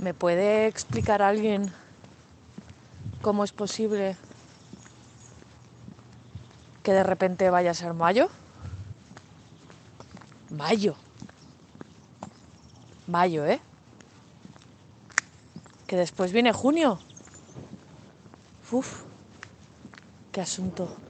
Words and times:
¿Me 0.00 0.14
puede 0.14 0.68
explicar 0.68 1.22
alguien 1.22 1.72
cómo 3.20 3.42
es 3.42 3.50
posible 3.50 4.16
que 6.84 6.92
de 6.92 7.02
repente 7.02 7.50
vaya 7.50 7.72
a 7.72 7.74
ser 7.74 7.94
mayo? 7.94 8.28
Mayo. 10.50 10.94
Mayo, 13.08 13.44
¿eh? 13.44 13.60
Que 15.88 15.96
después 15.96 16.32
viene 16.32 16.52
junio. 16.52 17.00
Uf, 18.70 19.02
qué 20.30 20.40
asunto. 20.40 21.07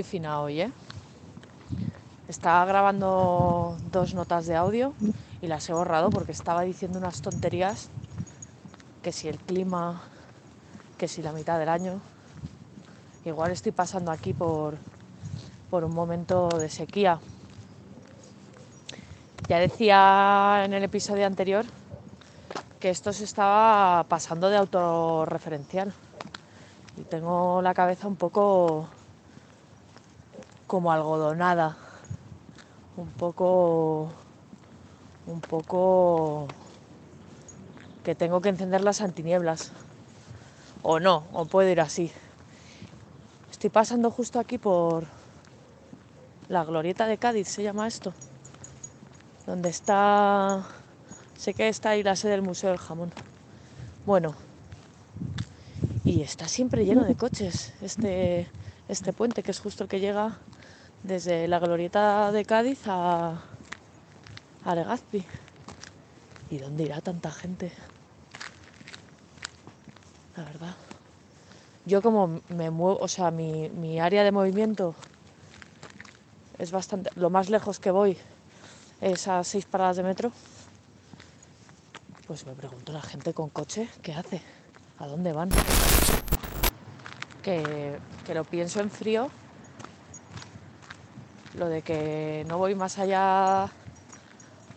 estoy 0.00 0.18
fina 0.18 0.40
hoy, 0.40 0.62
¿eh? 0.62 0.72
Estaba 2.26 2.64
grabando 2.64 3.76
dos 3.92 4.14
notas 4.14 4.46
de 4.46 4.56
audio 4.56 4.94
y 5.42 5.46
las 5.46 5.68
he 5.68 5.74
borrado 5.74 6.08
porque 6.08 6.32
estaba 6.32 6.62
diciendo 6.62 6.98
unas 6.98 7.20
tonterías 7.20 7.90
que 9.02 9.12
si 9.12 9.28
el 9.28 9.36
clima, 9.36 10.00
que 10.96 11.06
si 11.06 11.20
la 11.20 11.32
mitad 11.32 11.58
del 11.58 11.68
año. 11.68 12.00
Igual 13.26 13.50
estoy 13.50 13.72
pasando 13.72 14.10
aquí 14.10 14.32
por, 14.32 14.78
por 15.68 15.84
un 15.84 15.94
momento 15.94 16.48
de 16.48 16.70
sequía. 16.70 17.20
Ya 19.48 19.58
decía 19.58 20.62
en 20.64 20.72
el 20.72 20.84
episodio 20.84 21.26
anterior 21.26 21.66
que 22.78 22.88
esto 22.88 23.12
se 23.12 23.24
estaba 23.24 24.04
pasando 24.04 24.48
de 24.48 24.56
autorreferencial 24.56 25.92
y 26.96 27.02
tengo 27.02 27.60
la 27.60 27.74
cabeza 27.74 28.08
un 28.08 28.16
poco 28.16 28.88
como 30.70 30.92
algodonada, 30.92 31.76
un 32.96 33.08
poco, 33.08 34.08
un 35.26 35.40
poco 35.40 36.46
que 38.04 38.14
tengo 38.14 38.40
que 38.40 38.50
encender 38.50 38.80
las 38.82 39.00
antinieblas. 39.00 39.72
O 40.82 41.00
no, 41.00 41.24
o 41.32 41.44
puedo 41.46 41.68
ir 41.68 41.80
así. 41.80 42.12
Estoy 43.50 43.68
pasando 43.68 44.12
justo 44.12 44.38
aquí 44.38 44.58
por 44.58 45.06
la 46.46 46.62
glorieta 46.62 47.08
de 47.08 47.18
Cádiz, 47.18 47.48
se 47.48 47.64
llama 47.64 47.88
esto, 47.88 48.12
donde 49.46 49.70
está, 49.70 50.64
sé 51.36 51.52
que 51.52 51.68
está 51.68 51.90
ahí 51.90 52.04
la 52.04 52.14
sede 52.14 52.30
del 52.30 52.42
Museo 52.42 52.70
del 52.70 52.78
Jamón. 52.78 53.10
Bueno, 54.06 54.36
y 56.04 56.22
está 56.22 56.46
siempre 56.46 56.84
lleno 56.84 57.02
de 57.02 57.16
coches 57.16 57.74
este, 57.82 58.48
este 58.86 59.12
puente, 59.12 59.42
que 59.42 59.50
es 59.50 59.58
justo 59.58 59.82
el 59.82 59.90
que 59.90 59.98
llega 59.98 60.38
desde 61.02 61.48
la 61.48 61.58
glorieta 61.58 62.30
de 62.32 62.44
Cádiz 62.44 62.80
a, 62.86 63.40
a 64.64 64.74
Legazpi. 64.74 65.24
¿Y 66.50 66.58
dónde 66.58 66.84
irá 66.84 67.00
tanta 67.00 67.30
gente? 67.30 67.72
La 70.36 70.44
verdad. 70.44 70.74
Yo 71.86 72.02
como 72.02 72.40
me 72.48 72.70
muevo, 72.70 72.98
o 73.00 73.08
sea, 73.08 73.30
mi, 73.30 73.68
mi 73.70 74.00
área 74.00 74.22
de 74.22 74.32
movimiento 74.32 74.94
es 76.58 76.70
bastante, 76.70 77.10
lo 77.14 77.30
más 77.30 77.48
lejos 77.48 77.80
que 77.80 77.90
voy 77.90 78.18
es 79.00 79.28
a 79.28 79.42
seis 79.44 79.64
paradas 79.64 79.96
de 79.96 80.02
metro. 80.02 80.32
Pues 82.26 82.46
me 82.46 82.52
pregunto 82.52 82.92
la 82.92 83.00
gente 83.00 83.32
con 83.32 83.48
coche, 83.48 83.88
¿qué 84.02 84.12
hace? 84.12 84.42
¿A 84.98 85.06
dónde 85.06 85.32
van? 85.32 85.50
Que, 87.42 87.98
que 88.26 88.34
lo 88.34 88.44
pienso 88.44 88.80
en 88.80 88.90
frío 88.90 89.30
lo 91.60 91.68
de 91.68 91.82
que 91.82 92.42
no 92.48 92.56
voy 92.56 92.74
más 92.74 92.98
allá 92.98 93.70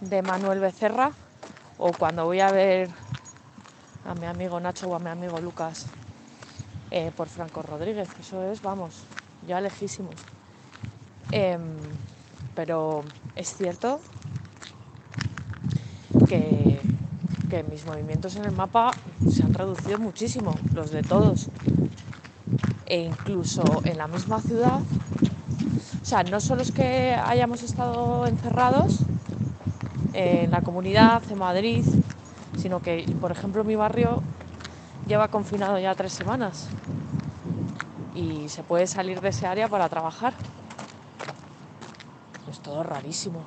de 0.01 0.21
Manuel 0.21 0.59
Becerra 0.59 1.13
o 1.77 1.93
cuando 1.93 2.25
voy 2.25 2.41
a 2.41 2.51
ver 2.51 2.89
a 4.05 4.13
mi 4.15 4.25
amigo 4.25 4.59
Nacho 4.59 4.89
o 4.89 4.95
a 4.95 4.99
mi 4.99 5.09
amigo 5.09 5.39
Lucas 5.39 5.85
eh, 6.91 7.09
por 7.15 7.29
Franco 7.29 7.61
Rodríguez. 7.61 8.09
Eso 8.19 8.43
es, 8.51 8.61
vamos, 8.61 9.05
ya 9.47 9.61
lejísimos. 9.61 10.15
Eh, 11.31 11.57
pero 12.53 13.05
es 13.37 13.55
cierto 13.55 14.01
que, 16.27 16.81
que 17.49 17.63
mis 17.63 17.85
movimientos 17.85 18.35
en 18.35 18.43
el 18.43 18.51
mapa 18.51 18.93
se 19.29 19.41
han 19.41 19.53
reducido 19.53 19.97
muchísimo, 19.99 20.53
los 20.73 20.91
de 20.91 21.01
todos. 21.01 21.47
E 22.85 22.97
incluso 22.97 23.63
en 23.85 23.97
la 23.97 24.07
misma 24.07 24.41
ciudad 24.41 24.81
sea, 26.13 26.21
no 26.21 26.39
solo 26.39 26.61
es 26.61 26.71
que 26.71 27.15
hayamos 27.15 27.63
estado 27.63 28.27
encerrados 28.27 28.99
en 30.13 30.51
la 30.51 30.61
comunidad, 30.61 31.23
en 31.27 31.39
Madrid, 31.39 31.83
sino 32.55 32.79
que, 32.81 33.07
por 33.19 33.31
ejemplo, 33.31 33.63
mi 33.63 33.75
barrio 33.75 34.21
lleva 35.07 35.27
confinado 35.29 35.79
ya 35.79 35.95
tres 35.95 36.13
semanas 36.13 36.69
y 38.13 38.47
se 38.47 38.61
puede 38.61 38.85
salir 38.85 39.21
de 39.21 39.29
ese 39.29 39.47
área 39.47 39.67
para 39.67 39.89
trabajar. 39.89 40.35
Es 42.47 42.59
todo 42.59 42.83
rarísimo. 42.83 43.43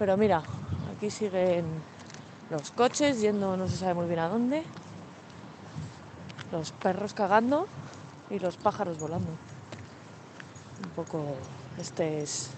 Pero 0.00 0.16
mira, 0.16 0.42
aquí 0.90 1.10
siguen 1.10 1.62
los 2.50 2.72
coches 2.72 3.20
yendo 3.20 3.56
no 3.56 3.68
se 3.68 3.76
sabe 3.76 3.94
muy 3.94 4.06
bien 4.06 4.18
a 4.18 4.28
dónde. 4.28 4.64
los 6.50 6.72
perros 6.72 7.14
cagando 7.14 7.68
y 8.28 8.40
los 8.40 8.56
pájaros 8.56 8.98
volando. 8.98 9.49
Un 10.82 10.90
poco 10.90 11.36
este 11.78 12.22
es 12.22 12.50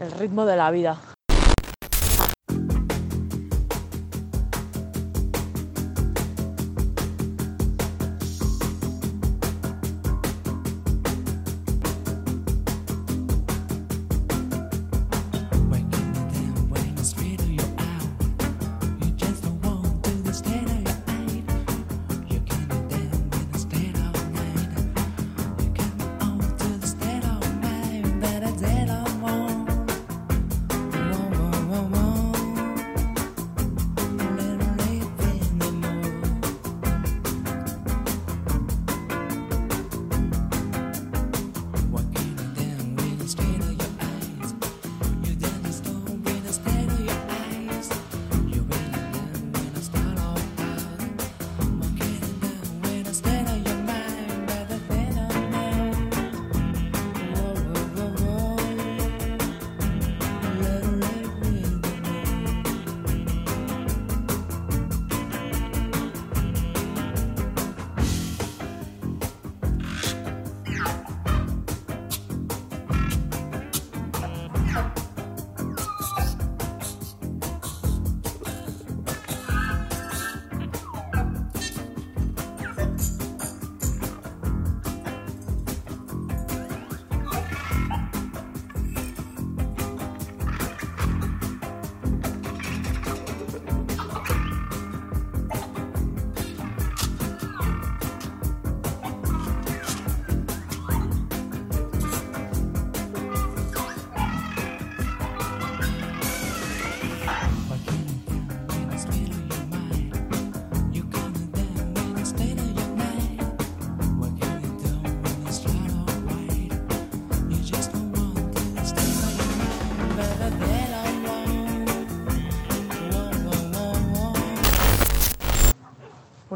el 0.00 0.12
ritmo 0.12 0.46
de 0.46 0.56
la 0.56 0.70
vida. 0.70 1.15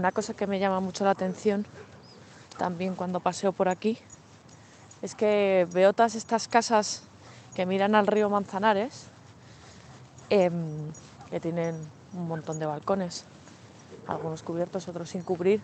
Una 0.01 0.13
cosa 0.13 0.33
que 0.33 0.47
me 0.47 0.59
llama 0.59 0.81
mucho 0.81 1.05
la 1.05 1.11
atención 1.11 1.67
también 2.57 2.95
cuando 2.95 3.21
paseo 3.21 3.53
por 3.53 3.69
aquí 3.69 3.99
es 5.03 5.15
que 5.15 5.69
veo 5.75 5.93
todas 5.93 6.15
estas 6.15 6.49
casas 6.49 7.03
que 7.55 7.67
miran 7.67 7.95
al 7.95 8.07
río 8.07 8.31
Manzanares, 8.31 9.09
em, 10.31 10.91
que 11.29 11.39
tienen 11.39 11.77
un 12.15 12.29
montón 12.29 12.59
de 12.59 12.65
balcones, 12.65 13.27
algunos 14.07 14.43
cubiertos, 14.43 14.89
otros 14.89 15.11
sin 15.11 15.23
cubrir, 15.23 15.61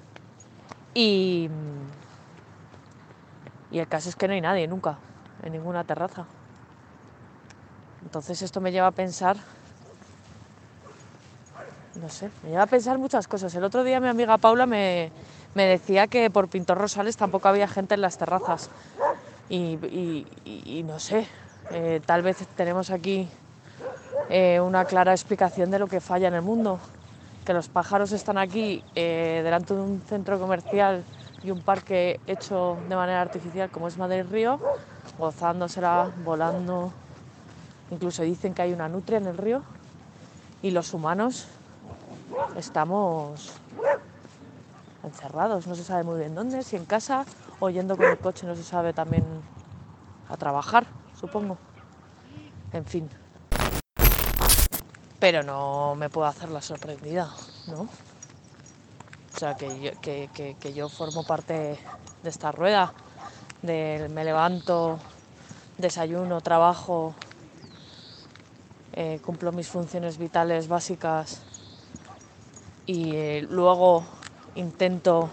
y, 0.93 1.49
y 3.71 3.79
el 3.79 3.89
caso 3.89 4.11
es 4.11 4.17
que 4.17 4.29
no 4.29 4.35
hay 4.35 4.43
nadie 4.43 4.69
nunca 4.69 4.99
en 5.45 5.53
ninguna 5.53 5.83
terraza. 5.85 6.27
Entonces 8.03 8.43
esto 8.43 8.61
me 8.61 8.71
lleva 8.71 8.89
a 8.89 8.93
pensar 8.93 9.39
no 12.01 12.09
sé, 12.09 12.31
me 12.43 12.51
lleva 12.51 12.63
a 12.63 12.67
pensar 12.67 12.99
muchas 12.99 13.27
cosas. 13.29 13.55
El 13.55 13.65
otro 13.65 13.85
día 13.85 14.01
mi 14.01 14.09
amiga 14.09 14.39
Paula 14.39 14.67
me, 14.67 15.11
decía 15.55 16.07
que 16.07 16.31
por 16.31 16.49
Pintor 16.49 16.79
Rosales 16.79 17.17
tampoco 17.17 17.49
había 17.49 17.69
gente 17.69 17.95
en 17.95 18.01
las 18.01 18.19
terrazas. 18.19 18.71
Y, 19.49 20.83
no 20.85 20.99
sé, 20.99 21.27
eh, 21.71 22.01
tal 22.05 22.23
vez 22.23 22.39
tenemos 22.57 22.91
aquí 22.91 23.29
eh, 24.29 24.61
una 24.61 24.85
clara 24.85 25.13
explicación 25.13 25.71
de 25.71 25.79
lo 25.79 25.87
que 25.87 26.01
falla 26.01 26.29
en 26.29 26.35
el 26.35 26.43
mundo. 26.43 26.81
Que 27.45 27.53
los 27.53 27.69
pájaros 27.69 28.11
están 28.11 28.39
aquí 28.39 28.83
eh, 28.97 29.41
delante 29.45 29.75
de 29.75 29.81
un 29.81 30.03
centro 30.09 30.39
comercial 30.41 31.05
y 31.45 31.53
un 31.53 31.61
parque 31.61 32.19
hecho 32.27 32.77
de 32.89 32.97
manera 32.97 33.21
artificial 33.21 33.71
como 33.71 33.87
es 33.87 33.97
Madrid 33.97 34.25
Río, 34.29 34.61
gozándosela, 35.17 36.11
volando. 36.25 36.93
Incluso 37.93 38.25
dicen 38.25 38.53
que 38.53 38.63
hay 38.63 38.73
una 38.73 38.89
nutria 38.89 39.19
en 39.19 39.27
el 39.27 39.39
río. 39.39 39.63
Y 40.61 40.73
los 40.73 40.93
humanos 40.93 41.47
estamos 42.57 43.53
encerrados, 45.03 45.67
no 45.67 45.75
se 45.75 45.85
sabe 45.85 46.03
muy 46.03 46.19
bien 46.19 46.35
dónde, 46.35 46.63
si 46.63 46.77
en 46.77 46.85
casa 46.85 47.25
o 47.61 47.71
yendo 47.71 47.97
con 47.97 48.07
el 48.07 48.19
coche, 48.19 48.47
no 48.47 48.57
se 48.57 48.63
sabe 48.63 48.93
también 48.93 49.25
a 50.29 50.37
trabajar, 50.37 50.87
supongo. 51.19 51.59
En 52.73 52.85
fin. 52.85 53.09
Pero 55.19 55.43
no 55.43 55.95
me 55.95 56.11
puedo 56.11 56.27
hacer 56.27 56.51
la 56.51 56.61
sorprendida, 56.61 57.31
¿no? 57.69 57.83
O 57.83 59.39
sea, 59.39 59.55
que 59.55 59.81
yo, 59.81 59.91
que, 60.01 60.73
yo 60.75 60.89
formo 60.89 61.25
parte 61.25 61.79
de 62.23 62.29
esta 62.29 62.53
rueda, 62.53 62.93
de 63.63 64.09
me 64.13 64.25
levanto, 64.25 64.99
desayuno, 65.79 66.41
trabajo, 66.41 67.15
eh, 68.93 69.21
cumplo 69.25 69.53
mis 69.53 69.69
funciones 69.69 70.19
vitales 70.19 70.69
básicas 70.69 71.43
y 72.87 73.17
eh, 73.17 73.47
luego 73.51 74.05
intento 74.55 75.29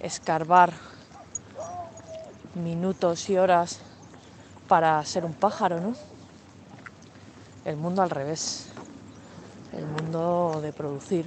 escarbar 0.00 0.72
minutos 2.54 3.28
y 3.28 3.36
horas 3.36 3.78
para 4.68 5.04
ser 5.04 5.24
un 5.24 5.34
pájaro, 5.34 5.80
¿no? 5.80 5.94
El 7.64 7.76
mundo 7.76 8.02
al 8.02 8.10
revés, 8.10 8.68
el 9.72 9.84
mundo 9.86 10.60
de 10.62 10.72
producir, 10.72 11.26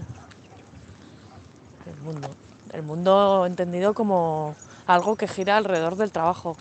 el 1.86 2.04
mundo, 2.04 2.30
el 2.74 2.82
mundo 2.82 3.46
entendido 3.46 3.94
como 3.94 4.56
algo 4.88 5.16
que 5.16 5.28
gira 5.28 5.58
alrededor 5.58 5.96
del 5.96 6.12
trabajo. 6.12 6.58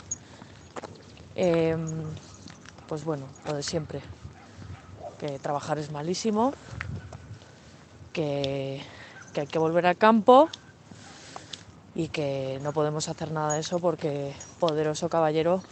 Em, 1.35 1.80
pues 2.88 3.04
bueno, 3.04 3.25
lo 3.47 3.54
de 3.54 3.62
siempre, 3.62 4.02
que 5.19 5.38
trabajar 5.38 5.78
es 5.78 5.90
malísimo, 5.90 6.52
que, 8.12 8.83
hay 9.35 9.47
que 9.47 9.59
volver 9.59 9.87
al 9.87 9.97
campo 9.97 10.49
y 11.95 12.09
que 12.09 12.59
no 12.62 12.73
podemos 12.73 13.09
hacer 13.09 13.33
nada 13.33 13.55
de 13.55 13.61
eso 13.61 13.79
porque 13.79 14.35
poderoso 14.59 15.09
caballero 15.09 15.62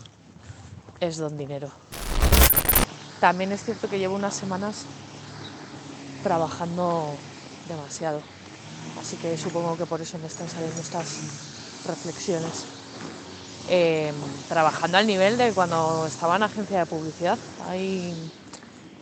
es 1.00 1.16
don 1.16 1.36
dinero. 1.36 1.70
También 3.20 3.52
es 3.52 3.64
cierto 3.64 3.88
que 3.88 3.98
llevo 3.98 4.14
unas 4.14 4.34
semanas 4.34 4.84
trabajando 6.22 7.14
demasiado, 7.68 8.20
así 9.00 9.16
que 9.16 9.36
supongo 9.36 9.76
que 9.76 9.86
por 9.86 10.00
eso 10.00 10.18
me 10.18 10.26
están 10.26 10.48
saliendo 10.48 10.80
estas 10.80 11.84
reflexiones. 11.86 12.66
Em, 13.70 14.14
trabajando 14.48 14.96
al 14.96 15.06
nivel 15.06 15.36
de 15.36 15.52
cuando 15.52 16.06
estaba 16.06 16.36
en 16.36 16.42
agencia 16.42 16.78
de 16.78 16.86
publicidad, 16.86 17.38
ahí 17.68 18.14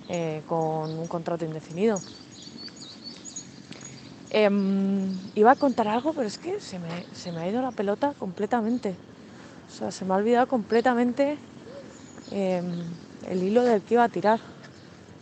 eh, 0.08 0.42
con 0.48 0.98
un 0.98 1.06
contrato 1.06 1.44
indefinido. 1.44 2.00
Em, 4.36 5.16
iba 5.34 5.52
a 5.52 5.56
contar 5.56 5.88
algo, 5.88 6.12
pero 6.12 6.28
es 6.28 6.36
que 6.36 6.60
se 6.60 6.78
me, 6.78 7.40
ha 7.40 7.48
ido 7.48 7.62
la 7.62 7.72
pelota 7.72 8.12
completamente. 8.18 8.90
O 9.66 9.70
sea, 9.72 9.90
se 9.90 10.04
me 10.04 10.12
ha 10.12 10.18
olvidado 10.18 10.46
completamente 10.46 11.38
em, 12.30 12.62
el 13.30 13.42
hilo 13.42 13.62
del 13.62 13.80
que 13.80 13.94
iba 13.94 14.04
a 14.04 14.10
tirar. 14.10 14.40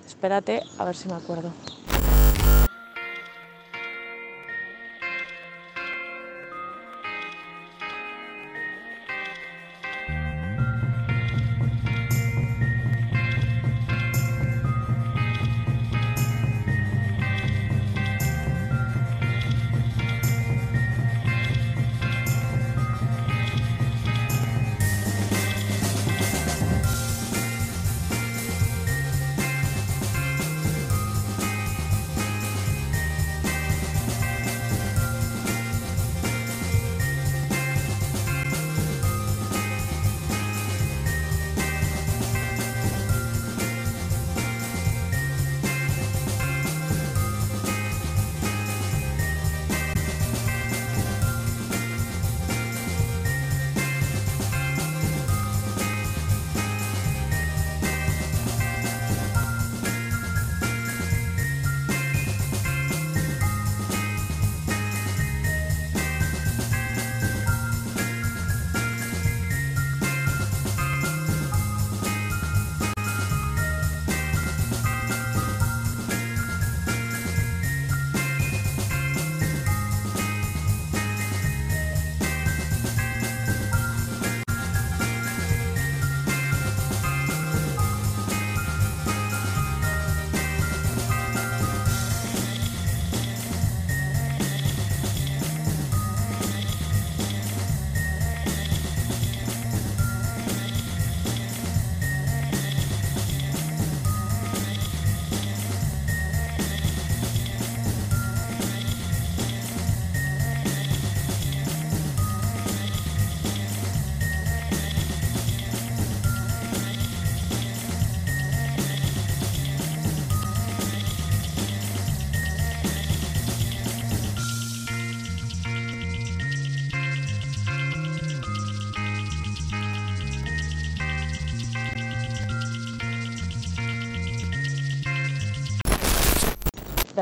Espérate 0.04 0.64
a 0.76 0.85
ver 0.85 0.97
si 0.97 1.09
me 1.09 1.14
acuerdo. 1.14 1.52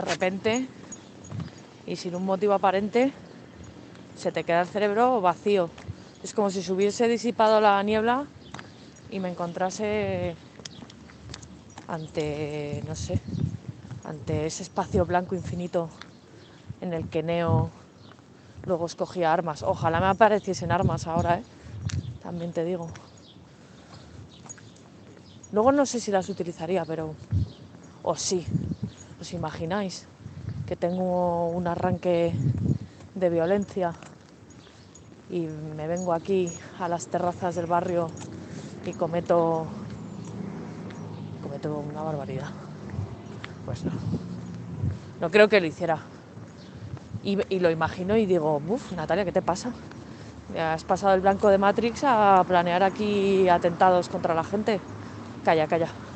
Repente 0.02 0.68
y 1.86 1.96
sin 1.96 2.14
un 2.14 2.24
motivo 2.24 2.52
aparente 2.52 3.12
se 4.16 4.30
te 4.32 4.44
queda 4.44 4.62
el 4.62 4.68
cerebro 4.68 5.20
vacío. 5.20 5.70
Es 6.22 6.32
como 6.34 6.50
si 6.50 6.62
se 6.62 6.72
hubiese 6.72 7.08
disipado 7.08 7.60
la 7.60 7.82
niebla 7.82 8.26
y 9.10 9.18
me 9.18 9.30
encontrase 9.30 10.36
ante, 11.88 12.82
no 12.86 12.94
sé, 12.94 13.18
ante 14.04 14.46
ese 14.46 14.62
espacio 14.62 15.04
blanco 15.04 15.34
infinito 15.34 15.88
en 16.80 16.92
el 16.92 17.08
que 17.08 17.22
Neo 17.22 17.70
luego 18.66 18.86
escogía 18.86 19.32
armas. 19.32 19.62
Ojalá 19.62 20.00
me 20.00 20.06
apareciesen 20.06 20.72
armas 20.72 21.06
ahora, 21.06 21.38
¿eh? 21.38 21.42
también 22.22 22.52
te 22.52 22.64
digo. 22.64 22.88
Luego 25.52 25.72
no 25.72 25.84
sé 25.84 26.00
si 26.00 26.10
las 26.10 26.28
utilizaría, 26.28 26.84
pero... 26.84 27.14
O 28.04 28.16
sí, 28.16 28.44
¿os 29.22 29.32
imagináis? 29.32 30.10
Que 30.66 30.74
tengo 30.74 31.46
un 31.54 31.70
arranque 31.70 32.34
de 33.14 33.30
violencia 33.30 33.94
y 35.30 35.46
me 35.78 35.86
vengo 35.86 36.12
aquí 36.12 36.50
a 36.80 36.88
las 36.88 37.06
terrazas 37.06 37.54
del 37.54 37.66
barrio 37.66 38.10
y 38.84 38.92
cometo 38.92 39.66
cometo 41.40 41.70
una 41.78 42.02
barbaridad. 42.02 42.50
Pues 43.64 43.84
no. 43.84 43.92
No 45.20 45.30
creo 45.30 45.48
que 45.48 45.60
lo 45.60 45.66
hiciera. 45.68 45.98
Y, 47.22 47.36
lo 47.60 47.70
imagino 47.70 48.16
y 48.16 48.26
digo, 48.26 48.60
uff, 48.66 48.90
Natalia, 48.92 49.24
¿qué 49.24 49.30
te 49.30 49.42
pasa? 49.42 49.70
Has 50.58 50.82
pasado 50.82 51.14
el 51.14 51.20
blanco 51.20 51.48
de 51.48 51.58
Matrix 51.58 52.02
a 52.02 52.42
planear 52.48 52.82
aquí 52.82 53.48
atentados 53.48 54.08
contra 54.08 54.34
la 54.34 54.42
gente. 54.42 54.80
Calla, 55.44 55.68
calla. 55.68 56.11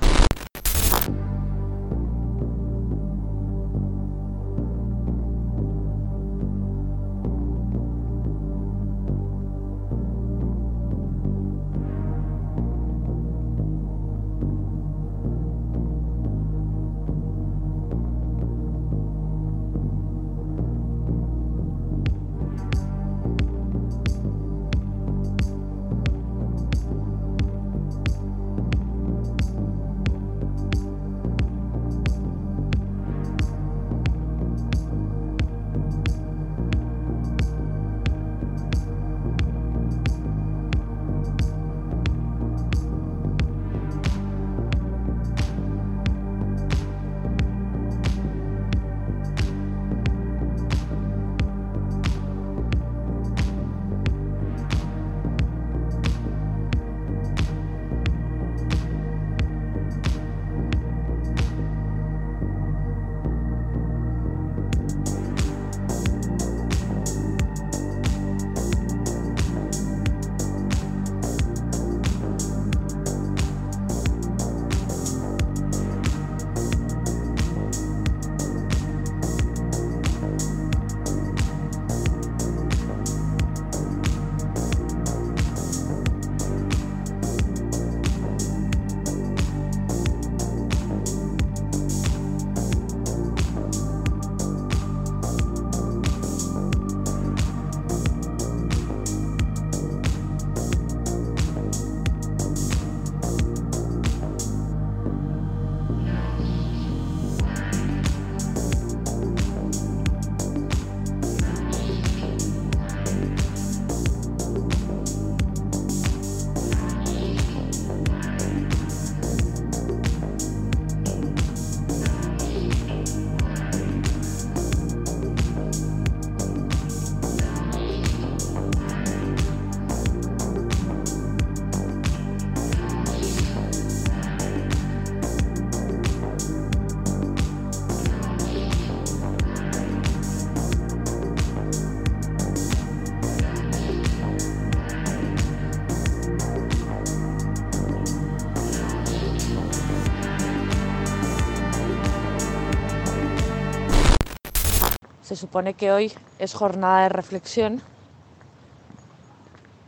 Supone 155.56 155.72
que 155.72 155.90
hoy 155.90 156.12
es 156.38 156.52
jornada 156.52 157.04
de 157.04 157.08
reflexión 157.08 157.80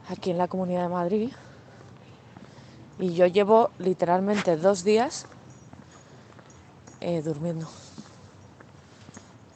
aquí 0.09 0.31
en 0.31 0.39
la 0.39 0.49
Comunidad 0.49 0.85
de 0.85 0.89
Madrid 0.89 1.31
y 2.99 3.13
yo 3.13 3.27
llevo 3.27 3.69
literalmente 3.79 4.57
dos 4.57 4.83
días 4.83 5.27
eh, 7.03 7.21
durmiendo. 7.21 7.69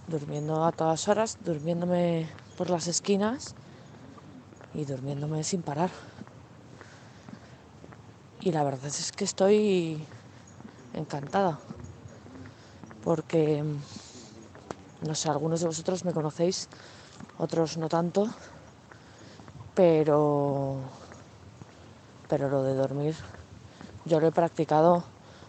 Durmiendo 0.06 0.66
a 0.66 0.72
todas 0.72 1.08
horas, 1.08 1.38
durmiéndome 1.46 2.28
por 2.58 2.68
las 2.68 2.88
esquinas 2.88 3.54
y 4.74 4.84
durmiéndome 4.84 5.42
sin 5.44 5.62
parar. 5.62 5.88
Y 8.42 8.52
la 8.52 8.62
verdad 8.64 8.84
es 8.84 9.12
que 9.12 9.24
estoy 9.24 10.04
encantada 10.92 11.58
porque 13.02 13.64
no 15.02 15.14
sé, 15.14 15.28
algunos 15.28 15.60
de 15.60 15.66
vosotros 15.66 16.04
me 16.04 16.12
conocéis, 16.12 16.68
otros 17.38 17.76
no 17.76 17.88
tanto, 17.88 18.28
pero, 19.74 20.80
pero 22.28 22.48
lo 22.48 22.62
de 22.62 22.74
dormir 22.74 23.16
yo 24.04 24.20
lo 24.20 24.28
he 24.28 24.32
practicado 24.32 25.04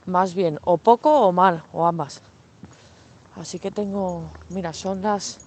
más 0.05 0.33
bien 0.33 0.59
o 0.63 0.77
poco 0.77 1.27
o 1.27 1.31
mal, 1.31 1.63
o 1.71 1.85
ambas. 1.85 2.21
Así 3.35 3.57
que 3.57 3.71
tengo, 3.71 4.29
mira, 4.49 4.73
son 4.73 5.01
las 5.01 5.39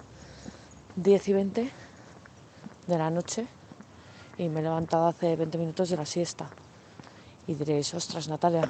10 0.95 1.27
y 1.27 1.33
20 1.33 1.71
de 2.87 2.97
la 2.97 3.09
noche 3.09 3.47
y 4.37 4.49
me 4.49 4.59
he 4.59 4.63
levantado 4.63 5.07
hace 5.07 5.35
20 5.35 5.57
minutos 5.57 5.89
de 5.89 5.97
la 5.97 6.05
siesta. 6.05 6.49
Y 7.47 7.53
diréis, 7.53 7.93
ostras 7.93 8.27
Natalia, 8.27 8.69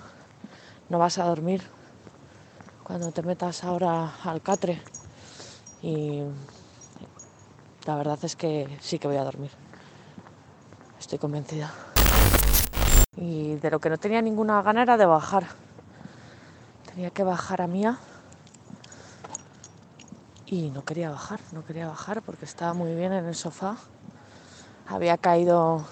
no 0.89 0.99
vas 0.99 1.17
a 1.17 1.25
dormir 1.25 1.63
cuando 2.83 3.11
te 3.11 3.23
metas 3.23 3.63
ahora 3.63 4.13
al 4.23 4.41
catre 4.41 4.96
y 5.81 6.23
la 7.85 7.95
verdad 7.95 8.19
es 8.23 8.35
que 8.35 8.77
sí 8.81 8.99
que 8.99 9.07
voy 9.07 9.17
a 9.17 9.23
dormir. 9.23 9.51
Estoy 10.99 11.19
convencida. 11.19 11.73
Y 13.15 13.55
de 13.55 13.71
lo 13.71 13.79
que 13.79 13.89
no 13.89 13.97
tenía 13.97 14.21
ninguna 14.21 14.61
gana 14.61 14.81
era 14.81 14.97
de 14.97 15.05
bajar. 15.05 15.47
Tenía 16.93 17.09
que 17.11 17.23
bajar 17.23 17.61
a 17.61 17.67
Mía. 17.67 17.97
Y 20.45 20.69
no 20.69 20.83
quería 20.85 21.09
bajar, 21.09 21.39
no 21.51 21.65
quería 21.65 21.87
bajar 21.87 22.21
porque 22.21 22.45
estaba 22.45 22.73
muy 22.73 22.95
bien 22.95 23.13
en 23.13 23.25
el 23.25 23.35
sofá. 23.35 23.77
Había 24.87 25.17
caído 25.17 25.85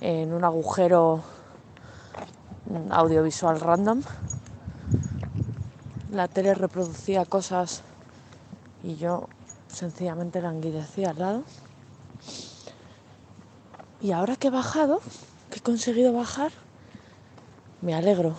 en 0.00 0.32
un 0.32 0.44
agujero 0.44 1.22
audiovisual 2.90 3.60
random 3.60 4.02
la 6.10 6.26
tele 6.26 6.54
reproducía 6.54 7.24
cosas 7.24 7.82
y 8.88 8.96
yo 8.96 9.28
sencillamente 9.66 10.40
languidecía 10.40 11.10
al 11.10 11.18
lado. 11.18 11.42
Y 14.00 14.12
ahora 14.12 14.36
que 14.36 14.48
he 14.48 14.50
bajado, 14.50 15.00
que 15.50 15.58
he 15.58 15.62
conseguido 15.62 16.14
bajar, 16.14 16.52
me 17.82 17.94
alegro. 17.94 18.34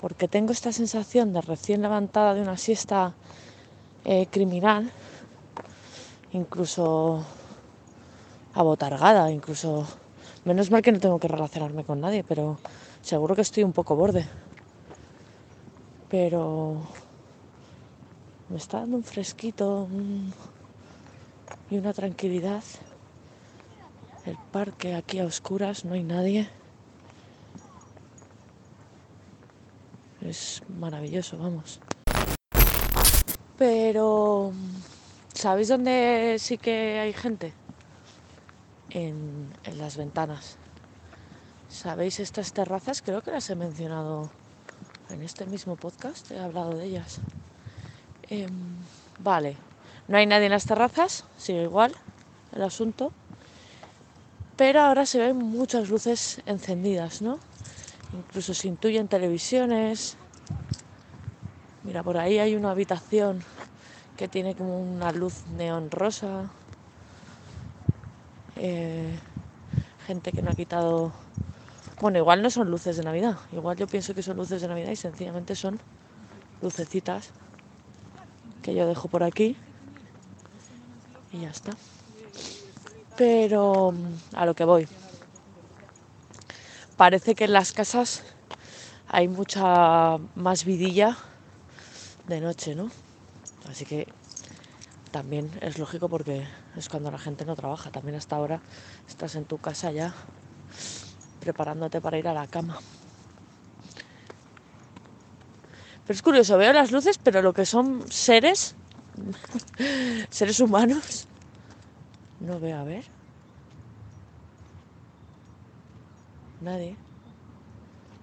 Porque 0.00 0.28
tengo 0.28 0.52
esta 0.52 0.70
sensación 0.70 1.32
de 1.32 1.40
recién 1.40 1.82
levantada 1.82 2.34
de 2.34 2.42
una 2.42 2.56
siesta 2.56 3.14
eh, 4.04 4.28
criminal, 4.30 4.92
incluso 6.32 7.24
abotargada, 8.54 9.32
incluso... 9.32 9.84
Menos 10.44 10.70
mal 10.70 10.80
que 10.80 10.92
no 10.92 11.00
tengo 11.00 11.18
que 11.18 11.26
relacionarme 11.26 11.82
con 11.82 12.00
nadie, 12.00 12.22
pero 12.22 12.60
seguro 13.02 13.34
que 13.34 13.40
estoy 13.40 13.64
un 13.64 13.72
poco 13.72 13.96
borde. 13.96 14.28
Pero 16.08 16.82
me 18.48 18.58
está 18.58 18.80
dando 18.80 18.96
un 18.96 19.04
fresquito 19.04 19.88
y 21.70 21.78
una 21.78 21.92
tranquilidad. 21.92 22.62
El 24.24 24.36
parque 24.52 24.94
aquí 24.94 25.18
a 25.18 25.24
oscuras, 25.24 25.84
no 25.84 25.94
hay 25.94 26.02
nadie. 26.02 26.48
Es 30.20 30.62
maravilloso, 30.68 31.38
vamos. 31.38 31.78
Pero, 33.56 34.52
¿sabéis 35.32 35.68
dónde 35.68 36.36
sí 36.38 36.58
que 36.58 36.98
hay 36.98 37.12
gente? 37.12 37.52
En, 38.90 39.52
las 39.76 39.96
ventanas. 39.96 40.56
¿Sabéis 41.68 42.20
estas 42.20 42.52
terrazas? 42.52 43.02
Creo 43.02 43.22
que 43.22 43.30
las 43.30 43.48
he 43.50 43.54
mencionado 43.54 44.30
en 45.10 45.22
este 45.22 45.46
mismo 45.46 45.76
podcast, 45.76 46.30
he 46.30 46.38
hablado 46.38 46.74
de 46.74 46.86
ellas. 46.86 47.20
Em, 48.28 48.50
vale, 49.20 49.56
no 50.08 50.16
hay 50.16 50.26
nadie 50.26 50.46
en 50.46 50.52
las 50.52 50.66
terrazas, 50.66 51.24
sigue 51.38 51.62
igual 51.62 51.94
el 52.52 52.62
asunto, 52.62 53.12
pero 54.56 54.80
ahora 54.80 55.06
se 55.06 55.18
ven 55.18 55.36
muchas 55.36 55.88
luces 55.88 56.42
encendidas, 56.46 57.22
¿no? 57.22 57.38
Incluso 58.12 58.54
se 58.54 58.66
intuyen 58.68 59.06
televisiones. 59.06 60.16
Mira, 61.84 62.02
por 62.02 62.16
ahí 62.16 62.38
hay 62.38 62.56
una 62.56 62.72
habitación 62.72 63.44
que 64.16 64.26
tiene 64.26 64.56
como 64.56 64.80
una 64.80 65.12
luz 65.12 65.46
neón 65.46 65.90
rosa. 65.90 66.50
Eh, 68.56 69.20
gente 70.06 70.32
que 70.32 70.42
no 70.42 70.50
ha 70.50 70.54
quitado... 70.54 71.12
Bueno, 72.00 72.18
igual 72.18 72.42
no 72.42 72.50
son 72.50 72.70
luces 72.70 72.96
de 72.96 73.04
Navidad. 73.04 73.38
Igual 73.52 73.76
yo 73.76 73.86
pienso 73.86 74.14
que 74.14 74.22
son 74.22 74.36
luces 74.36 74.62
de 74.62 74.68
Navidad 74.68 74.90
y 74.90 74.96
sencillamente 74.96 75.54
son 75.54 75.78
lucecitas 76.60 77.32
que 78.66 78.74
yo 78.74 78.84
dejo 78.84 79.06
por 79.06 79.22
aquí 79.22 79.54
y 81.32 81.42
ya 81.42 81.50
está. 81.50 81.70
Pero 83.16 83.94
a 84.34 84.44
lo 84.44 84.54
que 84.54 84.64
voy. 84.64 84.88
Parece 86.96 87.36
que 87.36 87.44
en 87.44 87.52
las 87.52 87.72
casas 87.72 88.24
hay 89.06 89.28
mucha 89.28 90.18
más 90.34 90.64
vidilla 90.64 91.16
de 92.26 92.40
noche, 92.40 92.74
¿no? 92.74 92.90
Así 93.70 93.84
que 93.84 94.08
también 95.12 95.48
es 95.60 95.78
lógico 95.78 96.08
porque 96.08 96.44
es 96.74 96.88
cuando 96.88 97.12
la 97.12 97.18
gente 97.18 97.44
no 97.44 97.54
trabaja. 97.54 97.92
También 97.92 98.16
hasta 98.16 98.34
ahora 98.34 98.60
estás 99.06 99.36
en 99.36 99.44
tu 99.44 99.58
casa 99.58 99.92
ya 99.92 100.12
preparándote 101.38 102.00
para 102.00 102.18
ir 102.18 102.26
a 102.26 102.34
la 102.34 102.48
cama. 102.48 102.80
Pero 106.06 106.14
es 106.14 106.22
curioso, 106.22 106.56
veo 106.56 106.72
las 106.72 106.92
luces, 106.92 107.18
pero 107.18 107.42
lo 107.42 107.52
que 107.52 107.66
son 107.66 108.04
seres, 108.10 108.76
seres 110.30 110.60
humanos, 110.60 111.26
no 112.40 112.60
veo 112.60 112.78
a 112.78 112.84
ver. 112.84 113.04
Nadie. 116.60 116.96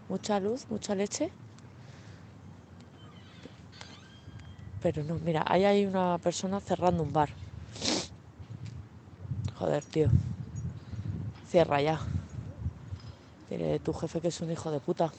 Mucha 0.08 0.40
luz, 0.40 0.66
mucha 0.70 0.96
leche. 0.96 1.30
Pero 4.82 5.04
no, 5.04 5.16
mira, 5.16 5.44
ahí 5.46 5.66
hay 5.66 5.86
una 5.86 6.18
persona 6.20 6.62
cerrando 6.62 7.04
un 7.04 7.12
bar. 7.12 7.30
Joder, 9.56 9.84
tío. 9.84 10.08
Cierra 11.50 11.82
ya. 11.82 12.00
Dile 13.50 13.80
tu 13.80 13.94
jefe 13.94 14.22
que 14.22 14.30
es 14.30 14.42
un 14.42 14.52
hijo 14.52 14.72
de 14.72 14.80
puta. 14.80 15.12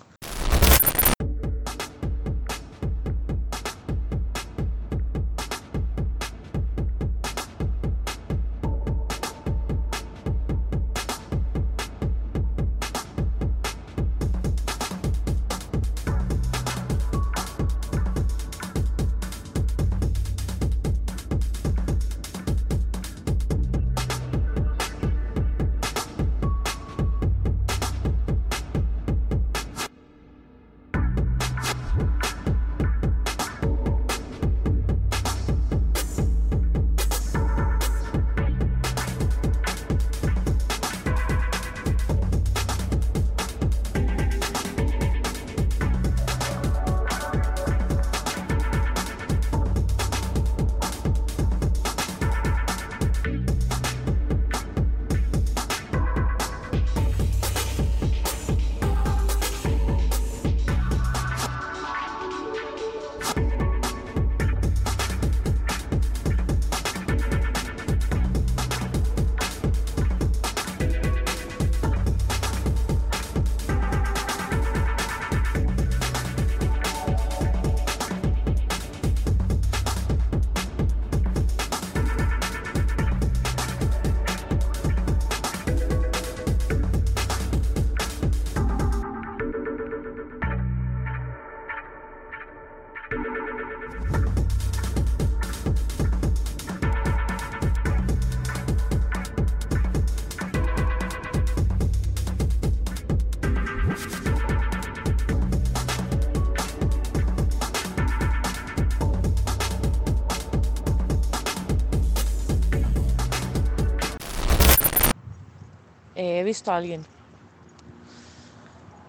Visto 116.55 116.71
a 116.71 116.77
alguien. 116.77 117.05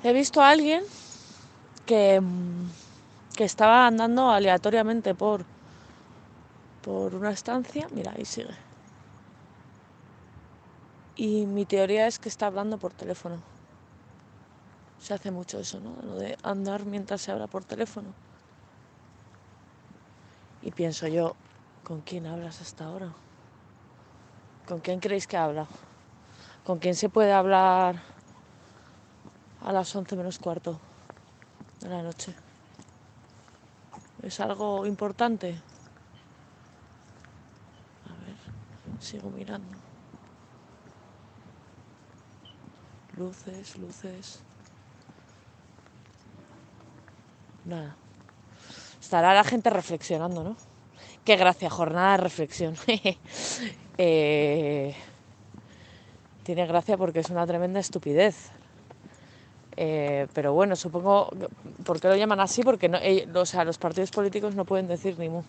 He 0.04 0.14
visto 0.14 0.42
a 0.42 0.50
alguien 0.50 0.82
que, 1.86 2.20
mm, 2.20 2.72
que 3.36 3.44
estaba 3.44 3.86
andando 3.86 4.32
aleatoriamente 4.32 5.14
por, 5.14 5.46
por 6.82 7.14
una 7.14 7.30
estancia. 7.30 7.88
Mira, 7.92 8.14
ahí 8.18 8.26
sigue. 8.26 8.56
Y 11.16 11.46
mi 11.46 11.66
teoría 11.66 12.08
es 12.08 12.18
que 12.18 12.30
está 12.30 12.48
hablando 12.48 12.80
por 12.80 12.94
teléfono. 12.94 13.38
Se 15.00 15.14
hace 15.14 15.30
mucho 15.30 15.60
eso, 15.60 15.80
¿no? 15.80 15.96
Lo 16.02 16.16
de 16.16 16.36
andar 16.42 16.86
mientras 16.86 17.22
se 17.22 17.32
habla 17.32 17.46
por 17.46 17.64
teléfono. 17.64 18.08
Y 20.64 20.72
pienso 20.72 21.08
yo, 21.08 21.36
¿con 21.84 22.02
quién 22.02 22.26
hablas 22.26 22.60
hasta 22.60 22.86
ahora? 22.86 23.14
¿Con 24.68 24.80
quién 24.80 25.00
creéis 25.00 25.28
que 25.28 25.38
habla? 25.38 25.68
¿Con 26.66 26.80
quién 26.80 26.96
se 26.96 27.10
puede 27.10 27.32
hablar 27.32 28.02
a 29.62 29.72
las 29.72 29.96
11 29.96 30.16
menos 30.16 30.40
cuarto 30.40 30.82
de 31.80 31.90
la 31.90 32.02
noche? 32.02 32.34
¿Es 34.24 34.40
algo 34.40 34.88
importante? 34.88 35.62
A 38.10 38.26
ver, 38.26 38.38
sigo 39.00 39.30
mirando. 39.30 39.78
Luces, 43.16 43.78
luces. 43.78 44.40
Nada. 47.66 47.96
Estará 49.00 49.36
la 49.36 49.44
gente 49.44 49.70
reflexionando, 49.70 50.44
¿no? 50.44 50.58
Qué 51.24 51.36
gracia, 51.36 51.70
jornada 51.70 52.14
de 52.14 52.24
reflexión. 52.24 52.76
Eh, 53.98 54.94
tiene 56.46 56.68
gracia 56.68 56.96
porque 56.96 57.20
es 57.20 57.30
una 57.32 57.46
tremenda 57.48 57.80
estupidez. 57.80 58.52
Eh, 59.76 60.28
pero 60.34 60.54
bueno, 60.54 60.76
supongo, 60.76 61.32
¿por 61.84 62.00
qué 62.00 62.08
lo 62.08 62.16
llaman 62.16 62.40
así? 62.40 62.62
Porque 62.62 62.88
no, 62.88 63.00
o 63.34 63.46
sea, 63.46 63.66
los 63.66 63.80
partidos 63.80 64.12
políticos 64.12 64.56
no 64.56 64.64
pueden 64.64 64.88
decir 64.88 65.18
ni 65.18 65.28
mu. 65.28 65.42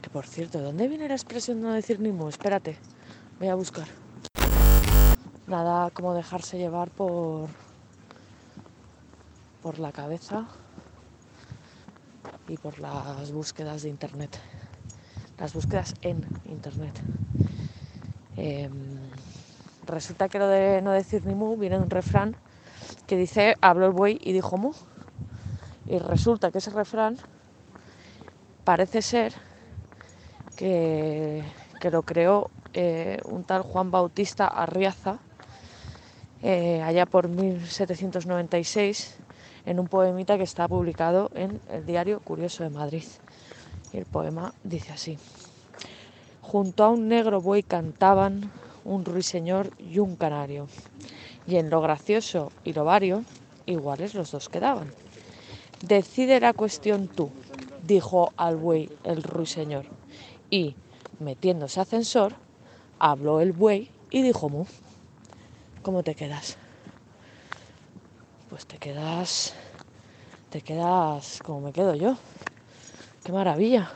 Que 0.00 0.08
por 0.08 0.26
cierto, 0.26 0.60
¿dónde 0.60 0.88
viene 0.88 1.06
la 1.06 1.14
expresión 1.14 1.60
no 1.60 1.74
decir 1.74 2.00
ni 2.00 2.10
mu? 2.10 2.28
Espérate, 2.28 2.78
voy 3.38 3.48
a 3.48 3.54
buscar. 3.54 3.86
Nada 5.46 5.90
como 5.90 6.14
dejarse 6.14 6.56
llevar 6.56 6.90
por, 6.90 7.48
por 9.62 9.78
la 9.78 9.92
cabeza 9.92 10.48
y 12.48 12.56
por 12.56 12.78
las 12.78 13.32
búsquedas 13.32 13.82
de 13.82 13.90
internet, 13.90 14.38
las 15.38 15.52
búsquedas 15.52 15.94
en 16.00 16.24
internet. 16.46 16.98
Em, 18.40 18.70
resulta 19.84 20.28
que 20.28 20.38
lo 20.38 20.46
de 20.46 20.80
no 20.80 20.92
decir 20.92 21.26
ni 21.26 21.34
mu 21.34 21.56
viene 21.56 21.76
de 21.76 21.82
un 21.82 21.90
refrán 21.90 22.36
que 23.08 23.16
dice 23.16 23.56
habló 23.60 23.86
el 23.86 23.92
buey 23.92 24.18
y 24.22 24.32
dijo 24.32 24.56
mu. 24.56 24.72
Y 25.86 25.98
resulta 25.98 26.52
que 26.52 26.58
ese 26.58 26.70
refrán 26.70 27.16
parece 28.62 29.02
ser 29.02 29.32
que, 30.56 31.42
lo 31.90 32.02
creó 32.02 32.50
eh, 32.74 33.18
un 33.24 33.42
tal 33.42 33.62
Juan 33.62 33.90
Bautista 33.90 34.46
Arriaza 34.46 35.18
eh, 36.42 36.82
allá 36.82 37.06
por 37.06 37.28
1796 37.28 39.16
en 39.66 39.80
un 39.80 39.88
poemita 39.88 40.36
que 40.36 40.44
está 40.44 40.68
publicado 40.68 41.30
en 41.34 41.60
el 41.70 41.84
diario 41.86 42.20
Curioso 42.20 42.62
de 42.62 42.70
Madrid. 42.70 43.04
Y 43.92 43.96
el 43.96 44.04
poema 44.04 44.52
dice 44.62 44.92
así. 44.92 45.18
Junto 46.48 46.82
a 46.82 46.88
un 46.88 47.08
negro 47.08 47.42
buey 47.42 47.62
cantaban 47.62 48.50
un 48.84 49.04
ruiseñor 49.04 49.70
y 49.78 49.98
un 49.98 50.16
canario, 50.16 50.66
y 51.46 51.56
en 51.56 51.68
lo 51.68 51.82
gracioso 51.82 52.50
y 52.64 52.72
lo 52.72 52.84
vario 52.84 53.22
iguales 53.66 54.14
los 54.14 54.30
dos 54.30 54.48
quedaban. 54.48 54.90
Decide 55.82 56.40
la 56.40 56.54
cuestión 56.54 57.06
tú, 57.06 57.28
dijo 57.86 58.32
al 58.38 58.56
buey 58.56 58.88
el 59.04 59.22
ruiseñor, 59.22 59.84
y, 60.48 60.74
metiéndose 61.20 61.80
ascensor, 61.80 62.34
habló 62.98 63.42
el 63.42 63.52
buey 63.52 63.90
y 64.10 64.22
dijo 64.22 64.48
mu. 64.48 64.64
¿Cómo 65.82 66.02
te 66.02 66.14
quedas? 66.14 66.56
pues 68.48 68.66
te 68.66 68.78
quedas, 68.78 69.52
te 70.48 70.62
quedas 70.62 71.40
como 71.44 71.60
me 71.60 71.72
quedo 71.72 71.94
yo. 71.94 72.16
Qué 73.22 73.32
maravilla. 73.32 73.92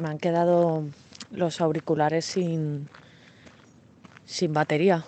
Me 0.00 0.08
han 0.08 0.18
quedado 0.18 0.84
los 1.30 1.60
auriculares 1.60 2.24
sin, 2.24 2.88
sin 4.24 4.52
batería. 4.52 5.04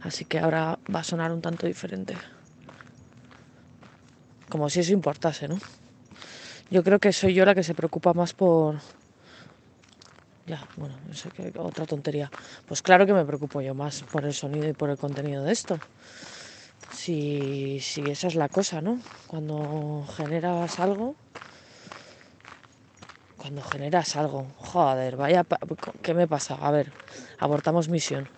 Así 0.00 0.24
que 0.24 0.38
ahora 0.38 0.78
va 0.94 1.00
a 1.00 1.04
sonar 1.04 1.32
un 1.32 1.42
tanto 1.42 1.66
diferente. 1.66 2.16
Como 4.48 4.70
si 4.70 4.80
eso 4.80 4.92
importase, 4.92 5.48
¿no? 5.48 5.58
Yo 6.70 6.84
creo 6.84 6.98
que 6.98 7.12
soy 7.12 7.34
yo 7.34 7.44
la 7.44 7.54
que 7.54 7.62
se 7.62 7.74
preocupa 7.74 8.12
más 8.14 8.32
por... 8.32 8.76
Ya, 10.46 10.66
bueno, 10.76 10.94
eso 11.10 11.28
que 11.30 11.52
otra 11.58 11.84
tontería. 11.84 12.30
Pues 12.66 12.80
claro 12.80 13.04
que 13.04 13.12
me 13.12 13.24
preocupo 13.24 13.60
yo 13.60 13.74
más 13.74 14.02
por 14.02 14.24
el 14.24 14.32
sonido 14.32 14.68
y 14.68 14.72
por 14.72 14.88
el 14.88 14.96
contenido 14.96 15.44
de 15.44 15.52
esto. 15.52 15.78
Si, 16.92 17.80
si 17.80 18.02
esa 18.02 18.28
es 18.28 18.34
la 18.34 18.48
cosa, 18.48 18.80
¿no? 18.80 18.98
Cuando 19.26 20.06
generas 20.16 20.78
algo, 20.80 21.16
cuando 23.38 23.62
generas 23.62 24.16
algo. 24.16 24.46
Joder, 24.56 25.16
vaya... 25.16 25.46
¿Qué 26.02 26.12
me 26.12 26.26
pasa? 26.26 26.56
A 26.60 26.70
ver, 26.70 26.92
abortamos 27.38 27.88
misión. 27.88 28.28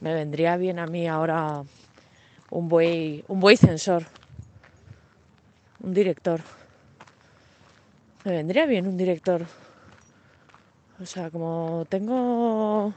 Me 0.00 0.14
vendría 0.14 0.56
bien 0.56 0.78
a 0.78 0.86
mí 0.86 1.08
ahora 1.08 1.64
un 2.50 2.68
buey, 2.68 3.24
un 3.26 3.40
buey 3.40 3.56
censor. 3.56 4.04
Un 5.80 5.92
director. 5.92 6.40
Me 8.24 8.32
vendría 8.32 8.66
bien 8.66 8.86
un 8.86 8.96
director. 8.96 9.46
O 11.00 11.06
sea, 11.06 11.30
como 11.30 11.86
tengo 11.88 12.92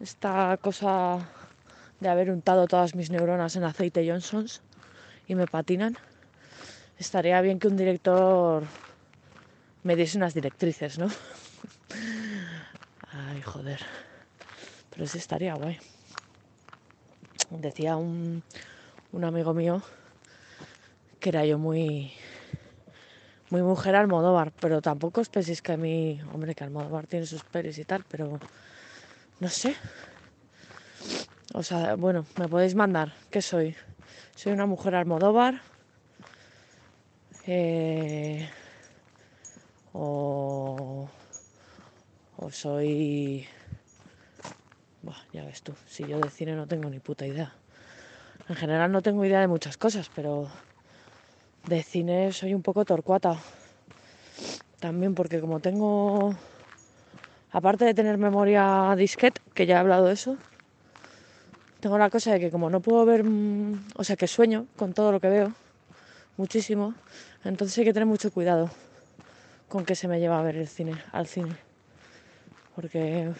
esta 0.00 0.56
cosa 0.60 1.18
de 2.00 2.08
haber 2.08 2.30
untado 2.30 2.66
todas 2.66 2.94
mis 2.94 3.10
neuronas 3.10 3.56
en 3.56 3.64
aceite 3.64 4.08
Johnson's 4.08 4.62
y 5.26 5.34
me 5.34 5.46
patinan, 5.46 5.96
estaría 6.98 7.40
bien 7.40 7.58
que 7.58 7.66
un 7.66 7.76
director 7.76 8.62
me 9.88 9.96
diese 9.96 10.18
unas 10.18 10.34
directrices, 10.34 10.98
¿no? 10.98 11.08
Ay, 13.10 13.40
joder. 13.40 13.80
Pero 14.90 15.06
sí 15.06 15.16
estaría 15.16 15.54
guay. 15.54 15.78
Decía 17.48 17.96
un, 17.96 18.42
un 19.12 19.24
amigo 19.24 19.54
mío 19.54 19.80
que 21.18 21.30
era 21.30 21.46
yo 21.46 21.56
muy 21.56 22.12
muy 23.48 23.62
mujer 23.62 23.96
Almodóvar, 23.96 24.52
pero 24.60 24.82
tampoco 24.82 25.22
os 25.22 25.30
penséis 25.30 25.62
que 25.62 25.72
a 25.72 25.78
mí, 25.78 26.20
hombre, 26.34 26.54
que 26.54 26.64
Almodóvar 26.64 27.06
tiene 27.06 27.24
sus 27.24 27.42
pelis 27.42 27.78
y 27.78 27.86
tal, 27.86 28.04
pero 28.10 28.38
no 29.40 29.48
sé. 29.48 29.74
O 31.54 31.62
sea, 31.62 31.96
bueno, 31.96 32.26
me 32.36 32.46
podéis 32.46 32.74
mandar, 32.74 33.14
¿qué 33.30 33.40
soy? 33.40 33.74
Soy 34.36 34.52
una 34.52 34.66
mujer 34.66 34.96
Almodóvar. 34.96 35.62
Eh, 37.46 38.46
o, 39.92 41.08
o 42.36 42.50
soy... 42.50 43.46
Buah, 45.02 45.16
ya 45.32 45.44
ves 45.44 45.62
tú, 45.62 45.74
si 45.86 46.06
yo 46.06 46.18
de 46.18 46.30
cine 46.30 46.54
no 46.54 46.66
tengo 46.66 46.90
ni 46.90 46.98
puta 46.98 47.26
idea. 47.26 47.54
En 48.48 48.56
general 48.56 48.90
no 48.90 49.02
tengo 49.02 49.24
idea 49.24 49.40
de 49.40 49.48
muchas 49.48 49.76
cosas, 49.76 50.10
pero 50.14 50.48
de 51.66 51.82
cine 51.82 52.32
soy 52.32 52.54
un 52.54 52.62
poco 52.62 52.84
torcuata. 52.84 53.38
También 54.80 55.14
porque 55.14 55.40
como 55.40 55.60
tengo, 55.60 56.34
aparte 57.52 57.84
de 57.84 57.94
tener 57.94 58.18
memoria 58.18 58.94
disquete, 58.96 59.40
que 59.54 59.66
ya 59.66 59.76
he 59.76 59.78
hablado 59.78 60.06
de 60.06 60.14
eso, 60.14 60.36
tengo 61.80 61.98
la 61.98 62.10
cosa 62.10 62.32
de 62.32 62.40
que 62.40 62.50
como 62.50 62.70
no 62.70 62.80
puedo 62.80 63.04
ver, 63.04 63.24
mm, 63.24 63.84
o 63.96 64.04
sea 64.04 64.16
que 64.16 64.26
sueño 64.26 64.66
con 64.76 64.94
todo 64.94 65.12
lo 65.12 65.20
que 65.20 65.28
veo, 65.28 65.52
muchísimo, 66.36 66.94
entonces 67.44 67.76
hay 67.78 67.84
que 67.84 67.92
tener 67.92 68.06
mucho 68.06 68.30
cuidado 68.30 68.70
con 69.68 69.84
que 69.84 69.94
se 69.94 70.08
me 70.08 70.20
lleva 70.20 70.38
a 70.38 70.42
ver 70.42 70.56
el 70.56 70.68
cine, 70.68 70.94
al 71.12 71.26
cine. 71.26 71.54
Porque 72.74 73.30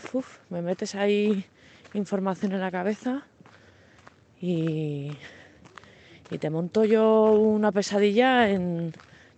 me 0.50 0.62
metes 0.62 0.94
ahí 0.94 1.44
información 1.94 2.52
en 2.52 2.60
la 2.60 2.70
cabeza 2.70 3.24
y 4.40 5.12
y 6.30 6.38
te 6.38 6.50
monto 6.50 6.84
yo 6.84 7.32
una 7.32 7.72
pesadilla 7.72 8.50
en 8.50 8.92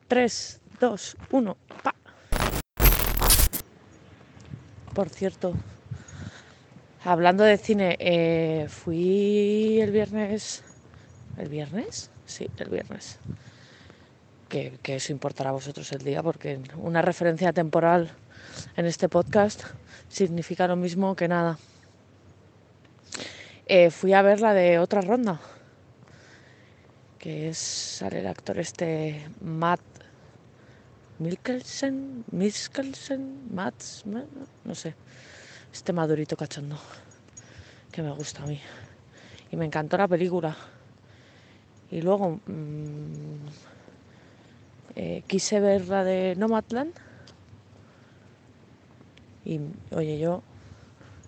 3, 0.08 0.60
2, 0.80 1.16
1, 1.30 1.56
pa. 1.82 1.94
Por 4.92 5.08
cierto, 5.08 5.54
hablando 7.04 7.44
de 7.44 7.58
cine, 7.58 7.96
eh, 8.00 8.66
fui 8.68 9.80
el 9.80 9.92
viernes. 9.92 10.64
¿El 11.38 11.48
viernes? 11.48 12.10
Sí, 12.26 12.50
el 12.58 12.68
viernes. 12.68 13.20
Que, 14.50 14.78
que, 14.82 14.96
eso 14.96 15.12
importará 15.12 15.48
a 15.50 15.52
vosotros 15.54 15.90
el 15.92 16.02
día, 16.02 16.22
porque 16.22 16.60
una 16.76 17.00
referencia 17.00 17.52
temporal 17.52 18.10
en 18.76 18.84
este 18.84 19.08
podcast 19.08 19.62
significa 20.08 20.66
lo 20.66 20.76
mismo 20.76 21.16
que 21.16 21.28
nada. 21.28 21.56
Eh, 23.66 23.90
fui 23.90 24.12
a 24.12 24.20
ver 24.20 24.40
la 24.40 24.52
de 24.52 24.78
otra 24.78 25.00
ronda 25.00 25.40
que 27.20 27.50
es, 27.50 27.58
sale 27.58 28.20
el 28.20 28.26
actor 28.26 28.58
este 28.58 29.28
Matt 29.42 29.80
Mikkelsen, 31.20 32.24
Mikkelsen, 32.32 33.54
Mats, 33.54 34.04
no 34.06 34.74
sé, 34.74 34.94
este 35.70 35.92
madurito 35.92 36.34
cachondo, 36.34 36.78
que 37.92 38.02
me 38.02 38.10
gusta 38.12 38.42
a 38.42 38.46
mí. 38.46 38.58
Y 39.52 39.56
me 39.56 39.66
encantó 39.66 39.98
la 39.98 40.08
película. 40.08 40.56
Y 41.90 42.00
luego 42.00 42.40
mmm, 42.46 43.48
eh, 45.02 45.22
quise 45.26 45.60
ver 45.60 45.88
la 45.88 46.04
de 46.04 46.34
Nomadland. 46.36 46.92
Y 49.46 49.60
oye, 49.92 50.18
yo 50.18 50.42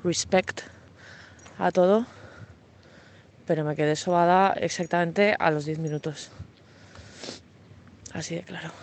respect 0.04 0.60
a 1.58 1.70
todo 1.70 2.06
pero 3.46 3.64
me 3.64 3.76
quedé 3.76 3.96
sobada 3.96 4.52
exactamente 4.52 5.34
a 5.38 5.50
los 5.50 5.64
10 5.64 5.78
minutos. 5.78 6.30
Así 8.12 8.36
de 8.36 8.42
claro. 8.42 8.81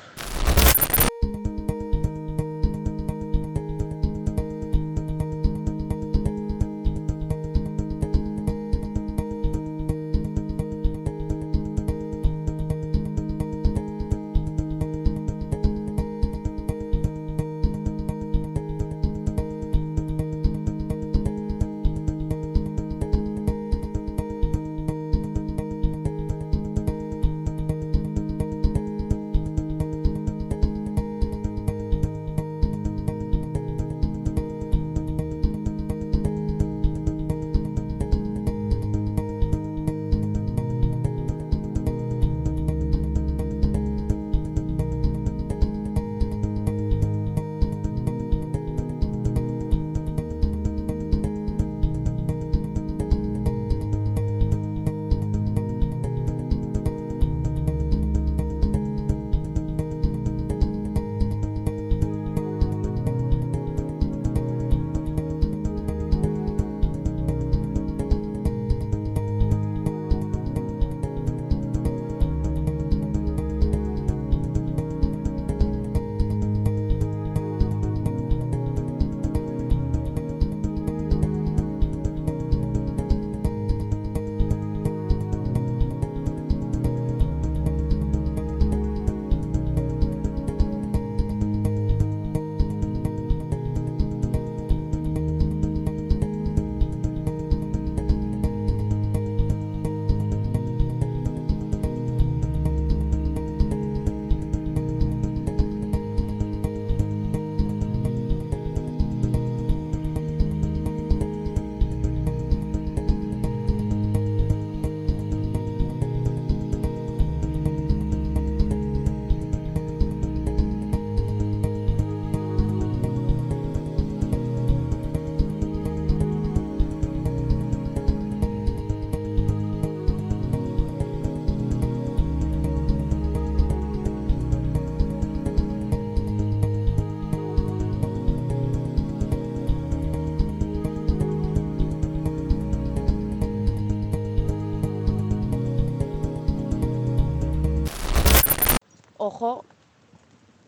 Ojo 149.29 149.63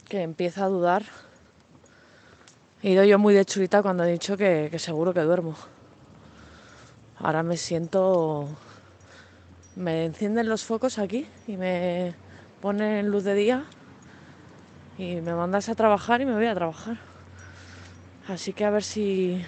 que 0.08 0.22
empieza 0.22 0.66
a 0.66 0.68
dudar. 0.68 1.04
He 2.84 2.92
ido 2.92 3.04
yo 3.04 3.18
muy 3.20 3.34
de 3.34 3.46
chulita 3.46 3.82
cuando 3.82 4.04
he 4.04 4.12
dicho 4.12 4.38
que, 4.38 4.70
que 4.72 4.80
seguro 4.80 5.14
que 5.14 5.22
duermo. 5.22 5.56
Ahora 7.18 7.44
me 7.44 7.58
siento 7.58 8.48
me 9.76 10.06
encienden 10.06 10.50
los 10.50 10.64
focos 10.64 11.00
aquí 11.00 11.28
y 11.48 11.58
me 11.58 12.14
ponen 12.62 13.10
luz 13.10 13.24
de 13.24 13.36
día 13.36 13.66
y 14.98 15.22
me 15.22 15.34
mandas 15.34 15.70
a 15.70 15.76
trabajar 15.76 16.22
y 16.22 16.26
me 16.26 16.34
voy 16.34 16.48
a 16.48 16.54
trabajar. 16.54 16.98
Así 18.28 18.54
que 18.54 18.66
a 18.66 18.70
ver 18.70 18.84
si 18.84 19.44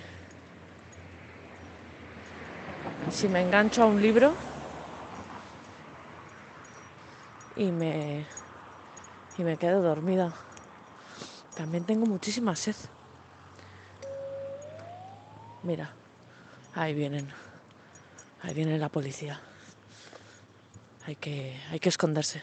si 3.12 3.28
me 3.28 3.41
engancho 3.41 3.84
a 3.84 3.86
un 3.86 4.02
libro 4.02 4.34
y 7.56 7.71
me 7.71 8.26
y 9.38 9.43
me 9.43 9.58
quedo 9.58 9.82
dormida. 9.82 10.34
También 11.56 11.86
tengo 11.86 12.06
muchísima 12.06 12.56
sed. 12.56 12.76
Mira, 15.63 15.91
ahí 16.76 16.93
vienen. 16.93 17.30
Ahí 18.41 18.54
viene 18.54 18.78
la 18.78 18.89
policía. 18.89 19.39
Hay 21.06 21.15
que, 21.15 21.60
hay 21.72 21.80
que 21.80 21.89
esconderse. 21.89 22.41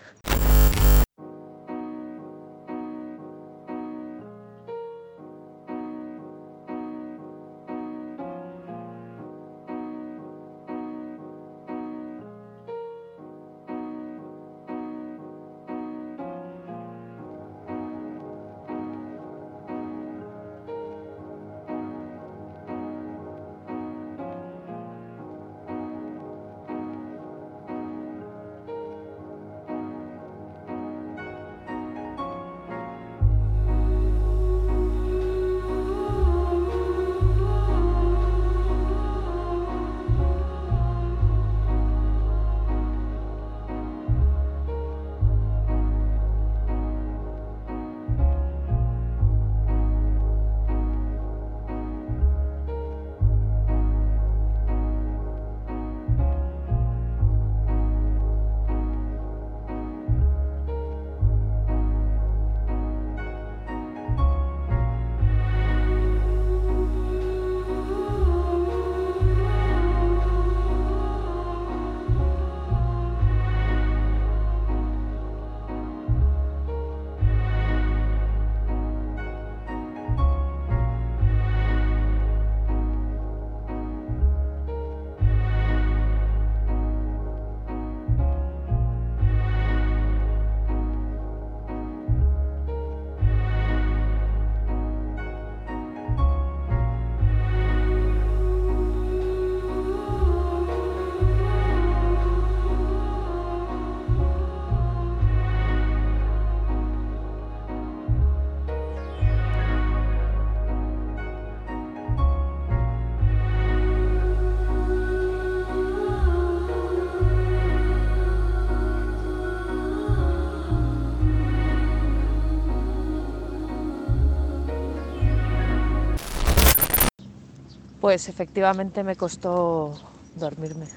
Pues 128.10 128.28
efectivamente 128.28 129.04
me 129.04 129.14
costó 129.14 129.96
dormirme. 130.34 130.88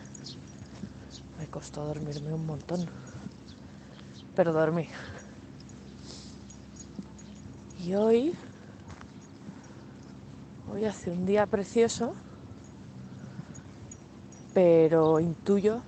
Me 1.37 1.45
costó 1.45 1.85
dormirme 1.85 2.33
un 2.33 2.43
montón. 2.47 2.89
Pero 4.35 4.51
dormí. 4.51 4.87
Y 7.85 7.93
hoy, 7.93 8.33
hoy 10.73 10.85
hace 10.85 11.11
un 11.11 11.27
día 11.27 11.45
precioso, 11.45 12.15
pero 14.55 15.19
intuyo 15.19 15.83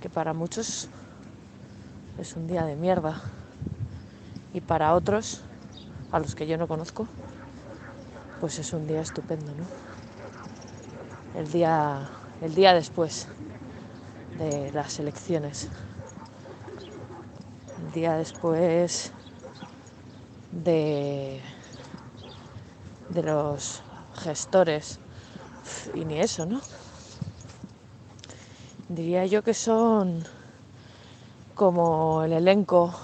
que 0.00 0.08
para 0.08 0.32
muchos 0.32 0.88
es 2.18 2.34
un 2.34 2.46
día 2.46 2.64
de 2.64 2.76
mierda. 2.76 3.20
Y 4.54 4.62
para 4.62 4.94
otros, 4.94 5.42
a 6.10 6.18
los 6.18 6.34
que 6.34 6.46
yo 6.46 6.56
no 6.56 6.66
conozco, 6.66 7.06
pues 8.40 8.58
es 8.58 8.72
un 8.72 8.86
día 8.86 9.02
estupendo, 9.02 9.52
¿no? 9.54 9.64
El 11.38 11.52
día, 11.52 12.08
el 12.40 12.54
día 12.54 12.72
después 12.72 13.28
de 14.38 14.72
las 14.72 14.98
elecciones, 14.98 15.68
el 17.78 17.92
día 17.92 18.16
después 18.16 19.12
de, 20.52 21.42
de 23.10 23.22
los 23.22 23.82
gestores 24.22 24.98
y 25.94 26.06
ni 26.06 26.18
eso, 26.18 26.46
¿no? 26.46 26.60
Diría 28.88 29.26
yo 29.26 29.44
que 29.44 29.54
son 29.54 30.24
como 31.54 32.24
el 32.24 32.32
elenco, 32.32 32.94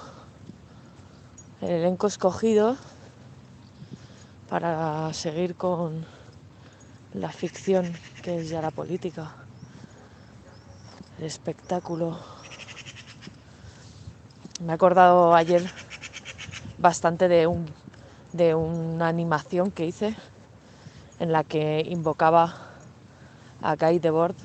el 1.61 1.69
elenco 1.69 2.07
escogido 2.07 2.75
para 4.49 5.13
seguir 5.13 5.55
con 5.55 6.05
la 7.13 7.29
ficción 7.29 7.93
que 8.21 8.37
es 8.37 8.49
ya 8.49 8.61
la 8.61 8.71
política, 8.71 9.35
el 11.17 11.25
espectáculo. 11.25 12.17
Me 14.61 14.71
he 14.71 14.75
acordado 14.75 15.35
ayer 15.35 15.69
bastante 16.77 17.27
de, 17.27 17.47
un, 17.47 17.65
de 18.33 18.55
una 18.55 19.07
animación 19.07 19.71
que 19.71 19.85
hice 19.85 20.15
en 21.19 21.31
la 21.31 21.43
que 21.43 21.85
invocaba 21.87 22.55
a 23.61 23.75
Guy 23.75 23.99
Debord 23.99 24.35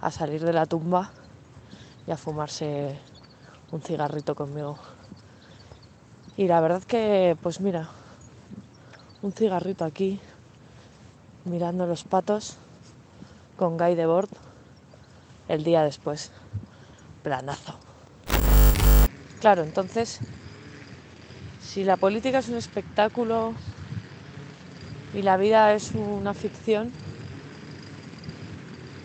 a 0.00 0.10
salir 0.10 0.44
de 0.44 0.52
la 0.52 0.66
tumba 0.66 1.10
y 2.06 2.10
a 2.10 2.16
fumarse 2.16 2.98
un 3.70 3.82
cigarrito 3.82 4.34
conmigo. 4.34 4.76
Y 6.36 6.46
la 6.46 6.60
verdad 6.60 6.82
que, 6.82 7.36
pues 7.42 7.60
mira, 7.60 7.88
un 9.22 9.32
cigarrito 9.32 9.84
aquí, 9.84 10.18
mirando 11.44 11.86
los 11.86 12.02
patos 12.02 12.56
con 13.56 13.78
Guy 13.78 13.94
de 13.94 14.06
Bord 14.06 14.28
el 15.48 15.62
día 15.62 15.84
después. 15.84 16.32
Planazo. 17.22 17.76
Claro, 19.40 19.62
entonces, 19.62 20.18
si 21.60 21.84
la 21.84 21.96
política 21.96 22.38
es 22.38 22.48
un 22.48 22.56
espectáculo 22.56 23.54
y 25.14 25.22
la 25.22 25.36
vida 25.36 25.72
es 25.72 25.92
una 25.92 26.34
ficción 26.34 26.90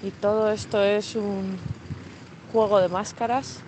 y 0.01 0.09
todo 0.09 0.51
esto 0.51 0.81
es 0.81 1.15
un 1.15 1.57
juego 2.51 2.79
de 2.79 2.87
máscaras, 2.87 3.59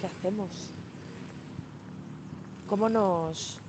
¿qué 0.00 0.06
hacemos? 0.06 0.70
¿Cómo 2.68 2.88
nos 2.88 3.60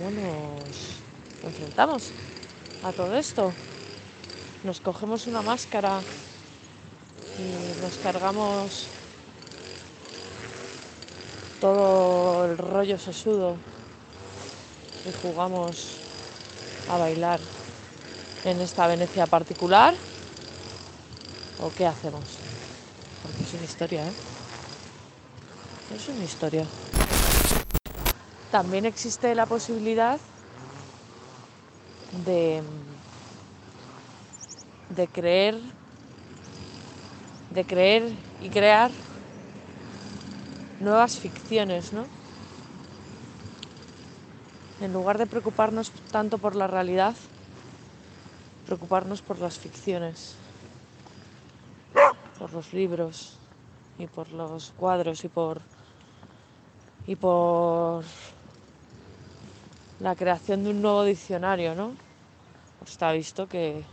¿Cómo 0.00 0.12
nos 0.12 1.44
enfrentamos 1.44 2.08
a 2.82 2.90
todo 2.90 3.14
esto? 3.18 3.52
Nos 4.64 4.80
cogemos 4.80 5.26
una 5.26 5.42
máscara 5.42 6.00
y 7.36 7.82
nos 7.82 7.98
cargamos 8.02 8.86
todo 11.60 12.46
el 12.46 12.56
rollo 12.56 12.98
sesudo 12.98 13.56
y 15.06 15.12
jugamos 15.20 15.96
a 16.90 16.96
bailar 16.96 17.38
en 18.46 18.58
esta 18.62 18.86
Venecia 18.86 19.26
particular 19.26 19.94
o 21.62 21.70
qué 21.76 21.86
hacemos? 21.86 22.24
Porque 23.22 23.42
es 23.42 23.52
una 23.52 23.64
historia, 23.64 24.06
¿eh? 24.06 24.12
Es 25.94 26.08
una 26.08 26.24
historia. 26.24 26.64
También 28.50 28.84
existe 28.84 29.32
la 29.36 29.46
posibilidad 29.46 30.18
de, 32.24 32.62
de 34.88 35.06
creer, 35.06 35.60
de 37.50 37.64
creer 37.64 38.12
y 38.40 38.48
crear 38.48 38.90
nuevas 40.80 41.16
ficciones, 41.16 41.92
¿no? 41.92 42.06
En 44.80 44.92
lugar 44.92 45.18
de 45.18 45.26
preocuparnos 45.26 45.92
tanto 46.10 46.38
por 46.38 46.56
la 46.56 46.66
realidad, 46.66 47.14
preocuparnos 48.66 49.22
por 49.22 49.38
las 49.38 49.58
ficciones, 49.58 50.34
por 52.38 52.52
los 52.52 52.72
libros 52.72 53.38
y 53.98 54.06
por 54.06 54.32
los 54.32 54.72
cuadros 54.72 55.24
y 55.24 55.28
por 55.28 55.60
y 57.06 57.16
por 57.16 58.04
la 60.00 60.16
creación 60.16 60.64
de 60.64 60.70
un 60.70 60.82
nuevo 60.82 61.04
diccionario, 61.04 61.74
¿no? 61.74 61.92
Está 62.86 63.12
visto 63.12 63.46
que, 63.46 63.84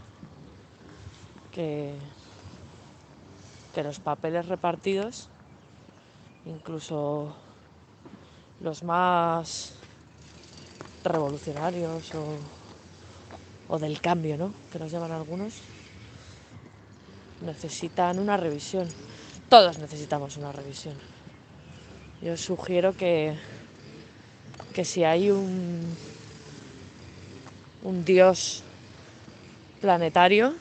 que, 1.51 1.93
que 3.75 3.83
los 3.83 3.99
papeles 3.99 4.47
repartidos, 4.47 5.29
incluso 6.45 7.35
los 8.61 8.83
más 8.83 9.75
revolucionarios 11.03 12.15
o, 12.15 12.37
o 13.67 13.77
del 13.77 13.99
cambio, 13.99 14.37
¿no? 14.37 14.53
Que 14.71 14.79
nos 14.79 14.89
llaman 14.89 15.11
algunos, 15.11 15.55
necesitan 17.41 18.17
una 18.17 18.37
revisión. 18.37 18.87
Todos 19.49 19.77
necesitamos 19.77 20.37
una 20.37 20.53
revisión. 20.53 20.95
Yo 22.21 22.35
sugiero 22.37 22.93
que, 22.95 23.35
que 24.77 24.85
si 24.85 25.03
hay 25.03 25.31
un, 25.31 25.97
un 27.81 28.05
dios 28.05 28.63
planetario 29.79 30.53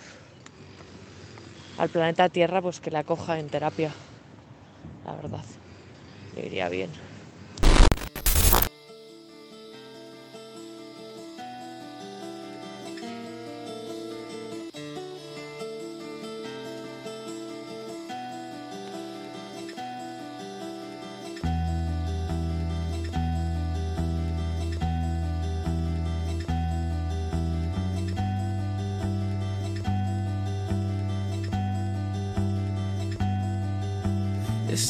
al 1.77 1.91
planeta 1.91 2.31
Tierra, 2.31 2.63
pues 2.63 2.81
que 2.81 2.91
la 2.91 3.05
coja 3.05 3.39
en 3.39 3.51
terapia, 3.51 3.95
la 5.05 5.15
verdad, 5.17 5.45
le 6.33 6.47
iría 6.47 6.69
bien. 6.69 6.93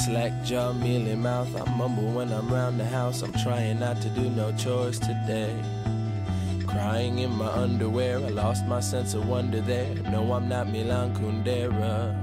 Slack 0.07 0.45
jaw, 0.45 0.73
mealy 0.73 1.17
mouth. 1.17 1.51
I 1.61 1.69
mumble 1.77 2.13
when 2.13 2.33
I'm 2.33 2.49
round 2.49 2.79
the 2.79 2.85
house. 2.85 3.23
I'm 3.23 3.33
trying 3.33 3.81
not 3.81 4.01
to 4.03 4.09
do 4.11 4.31
no 4.31 4.53
chores 4.53 5.01
today. 5.01 5.53
Crying 6.65 7.19
in 7.19 7.33
my 7.33 7.49
underwear, 7.49 8.19
I 8.19 8.29
lost 8.29 8.67
my 8.67 8.79
sense 8.79 9.15
of 9.15 9.29
wonder 9.29 9.61
there. 9.61 9.93
No, 10.13 10.33
I'm 10.33 10.49
not 10.49 10.69
Milan 10.69 11.13
Kundera. 11.17 12.15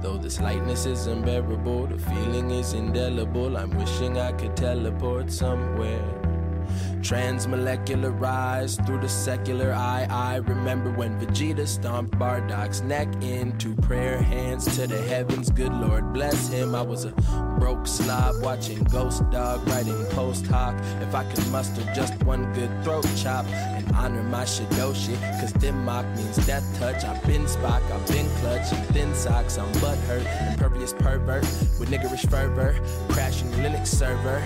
Though 0.00 0.16
this 0.16 0.40
lightness 0.40 0.86
is 0.86 1.06
unbearable, 1.06 1.88
the 1.88 1.98
feeling 1.98 2.50
is 2.50 2.72
indelible. 2.72 3.58
I'm 3.58 3.76
wishing 3.76 4.16
I 4.18 4.32
could 4.32 4.56
teleport 4.56 5.30
somewhere. 5.30 6.23
Transmolecularized 7.04 8.86
through 8.86 9.00
the 9.00 9.10
secular 9.10 9.74
eye. 9.74 10.06
I 10.08 10.36
remember 10.36 10.90
when 10.90 11.20
Vegeta 11.20 11.68
stomped 11.68 12.18
Bardock's 12.18 12.80
neck 12.80 13.08
into 13.22 13.74
prayer 13.74 14.22
hands 14.22 14.74
to 14.76 14.86
the 14.86 15.02
heavens. 15.02 15.50
Good 15.50 15.74
Lord 15.74 16.14
bless 16.14 16.48
him. 16.48 16.74
I 16.74 16.80
was 16.80 17.04
a 17.04 17.10
broke 17.58 17.86
slob 17.86 18.42
watching 18.42 18.82
Ghost 18.84 19.28
Dog 19.30 19.68
writing 19.68 20.02
post 20.12 20.46
hoc. 20.46 20.74
If 21.02 21.14
I 21.14 21.24
could 21.24 21.46
muster 21.48 21.82
just 21.94 22.14
one 22.24 22.50
good 22.54 22.70
throat 22.82 23.06
chop 23.18 23.44
and 23.48 23.94
honor 23.94 24.22
my 24.22 24.44
Shidoshi, 24.44 25.20
cause 25.38 25.52
Dimmock 25.52 26.06
means 26.16 26.46
death 26.46 26.64
touch. 26.78 27.04
I've 27.04 27.22
been 27.26 27.44
Spock, 27.44 27.82
I've 27.92 28.08
been 28.08 28.30
clutch, 28.36 28.72
and 28.72 28.86
thin 28.94 29.14
socks, 29.14 29.58
I'm 29.58 29.70
butthurt, 29.74 30.24
impervious 30.52 30.94
pervert 30.94 31.42
with 31.78 31.90
niggerish 31.90 32.26
fervor, 32.30 32.74
crashing 33.10 33.50
Linux 33.50 33.88
server 33.88 34.42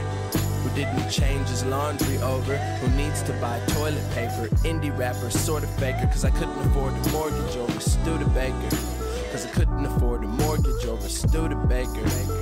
who 0.68 0.74
didn't 0.74 1.10
change 1.10 1.48
his 1.48 1.64
laundry 1.64 2.18
over, 2.18 2.56
who 2.56 2.96
needs 2.96 3.22
to 3.22 3.32
buy 3.34 3.60
toilet 3.68 4.04
paper, 4.10 4.48
indie 4.64 4.96
rapper, 4.98 5.30
sort 5.30 5.62
of 5.62 5.70
faker, 5.76 6.06
cause 6.06 6.24
I 6.24 6.30
couldn't 6.30 6.58
afford 6.66 6.92
a 6.92 7.08
mortgage 7.10 7.56
over 7.56 7.80
Studebaker. 7.80 8.76
Cause 9.30 9.46
I 9.46 9.50
couldn't 9.50 9.84
afford 9.84 10.24
a 10.24 10.26
mortgage 10.26 10.84
over 10.86 11.08
Studebaker. 11.08 12.37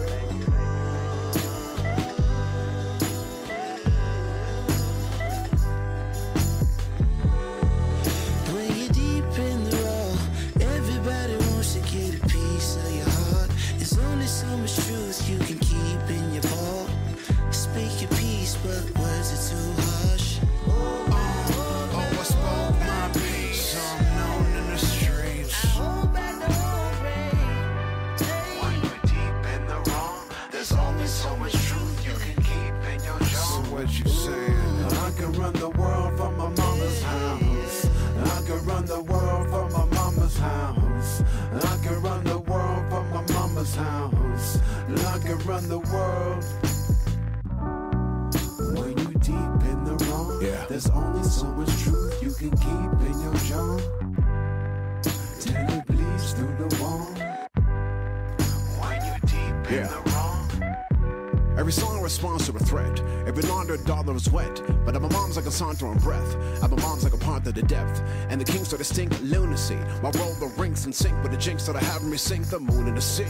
Wet. 64.31 64.63
But 64.85 65.01
my 65.01 65.09
mom's 65.09 65.37
like 65.37 65.47
a 65.47 65.51
saunter 65.51 65.87
on 65.87 65.99
breath. 65.99 66.35
And 66.63 66.71
my 66.71 66.83
mom's 66.83 67.05
like 67.05 67.13
a 67.13 67.27
of 67.27 67.55
the 67.55 67.63
depth. 67.63 68.03
And 68.29 68.41
the 68.41 68.45
kings 68.45 68.73
are 68.73 68.79
distinct 68.79 69.21
lunacy. 69.23 69.79
My 70.03 70.11
roll 70.11 70.35
the 70.35 70.53
rings 70.57 70.87
in 70.87 70.93
sync 70.93 71.23
with 71.23 71.33
the 71.33 71.39
jinx 71.39 71.67
that 71.67 71.77
I 71.77 71.81
have 71.81 72.03
me 72.03 72.17
sink 72.17 72.47
the 72.47 72.61
moon 72.61 72.87
in 72.87 72.95
the 72.95 73.01
sea. 73.01 73.25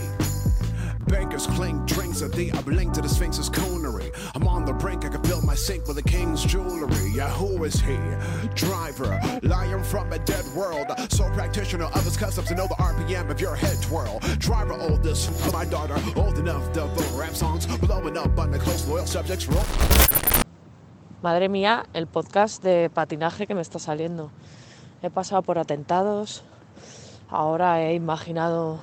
Bankers 1.07 1.47
clink 1.47 1.85
drinks 1.85 2.21
at 2.21 2.33
the 2.33 2.51
I 2.51 2.61
blink 2.61 2.93
to 2.93 3.01
the 3.01 3.07
Sphinx's 3.07 3.49
coonery. 3.49 4.11
I'm 4.35 4.45
on 4.47 4.65
the 4.65 4.73
brink, 4.73 5.05
I 5.05 5.09
can 5.09 5.23
fill 5.23 5.41
my 5.41 5.55
sink 5.55 5.87
with 5.87 5.95
the 5.95 6.03
king's 6.03 6.43
jewelry. 6.43 7.11
Yeah, 7.13 7.29
who 7.29 7.63
is 7.63 7.79
he? 7.79 7.97
Driver, 8.55 9.17
lion 9.41 9.83
from 9.83 10.11
a 10.11 10.19
dead 10.19 10.45
world. 10.53 10.87
Sole 11.09 11.29
practitioner 11.29 11.85
of 11.85 12.03
his 12.03 12.17
customs 12.17 12.49
to 12.49 12.55
know 12.55 12.67
the 12.67 12.75
RPM 12.75 13.29
of 13.29 13.39
your 13.39 13.55
head 13.55 13.81
twirl. 13.81 14.19
Driver 14.37 14.73
oldest, 14.73 15.53
my 15.53 15.63
daughter, 15.63 15.97
old 16.17 16.39
enough 16.39 16.73
to 16.73 16.83
vote 16.85 17.17
rap 17.17 17.35
songs. 17.35 17.65
Blowing 17.77 18.17
up 18.17 18.37
on 18.37 18.51
my 18.51 18.57
close 18.57 18.85
loyal 18.87 19.05
subjects. 19.05 19.47
Roll. 19.47 20.06
Madre 21.27 21.49
mía, 21.49 21.85
el 21.91 22.07
podcast 22.07 22.63
de 22.63 22.89
patinaje 22.89 23.47
que 23.47 23.53
me 23.53 23.59
está 23.59 23.79
saliendo. 23.79 24.31
He 25.01 25.09
pasado 25.09 25.41
por 25.41 25.59
atentados, 25.59 26.41
ahora 27.27 27.81
he 27.81 27.95
imaginado 27.95 28.79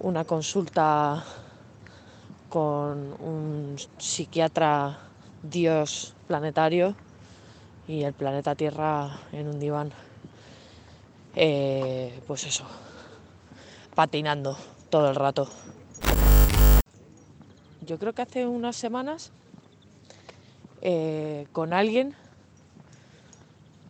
una 0.00 0.24
consulta 0.24 1.22
con 2.48 3.14
un 3.22 3.76
psiquiatra 3.98 4.98
dios 5.44 6.12
planetario 6.26 6.96
y 7.86 8.02
el 8.02 8.12
planeta 8.12 8.56
Tierra 8.56 9.20
en 9.30 9.46
un 9.46 9.60
diván. 9.60 9.92
Eh, 11.36 12.20
pues 12.26 12.48
eso, 12.48 12.64
patinando 13.94 14.58
todo 14.90 15.10
el 15.10 15.14
rato. 15.14 15.48
Yo 17.82 17.96
creo 17.96 18.12
que 18.12 18.22
hace 18.22 18.44
unas 18.44 18.74
semanas 18.74 19.30
eh, 20.82 21.46
con 21.52 21.72
alguien, 21.72 22.14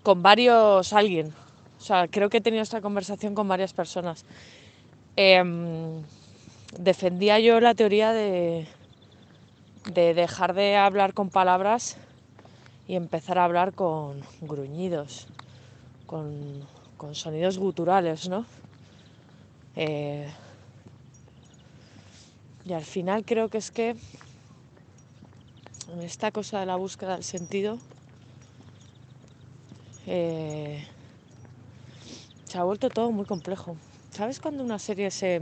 con 0.03 0.23
varios 0.23 0.93
alguien, 0.93 1.33
O 1.79 1.81
sea, 1.81 2.09
creo 2.09 2.31
que 2.31 2.39
he 2.39 2.41
tenido 2.41 2.63
esta 2.63 2.81
conversación 2.81 3.35
con 3.35 3.49
varias 3.49 3.73
personas. 3.73 4.25
Em, 5.17 6.03
defendía 6.79 7.39
yo 7.39 7.61
la 7.61 7.75
teoría 7.75 8.13
de, 8.13 8.67
de 9.93 10.15
dejar 10.15 10.55
de 10.55 10.77
hablar 10.77 11.13
con 11.13 11.31
palabras 11.31 11.97
y 12.89 12.95
empezar 12.95 13.39
a 13.39 13.45
hablar 13.45 13.73
con 13.73 14.21
gruñidos, 14.41 15.27
con, 16.07 16.67
con 16.97 17.15
sonidos 17.15 17.59
guturales, 17.59 18.29
¿no? 18.29 18.47
Eh, 19.75 20.29
y 22.65 22.73
al 22.73 22.85
final 22.85 23.25
creo 23.25 23.49
que 23.49 23.59
es 23.59 23.71
que 23.71 23.97
esta 26.03 26.31
cosa 26.31 26.61
de 26.61 26.67
la 26.67 26.77
búsqueda 26.77 27.15
del 27.15 27.25
sentido 27.25 27.79
eh, 30.07 30.87
se 32.45 32.59
ha 32.59 32.65
vuelto 32.65 32.89
todo 32.89 33.11
muy 33.11 33.25
complejo. 33.25 33.77
¿Sabes 34.11 34.41
cuando 34.41 34.63
una 34.63 34.79
serie 34.79 35.11
se, 35.11 35.41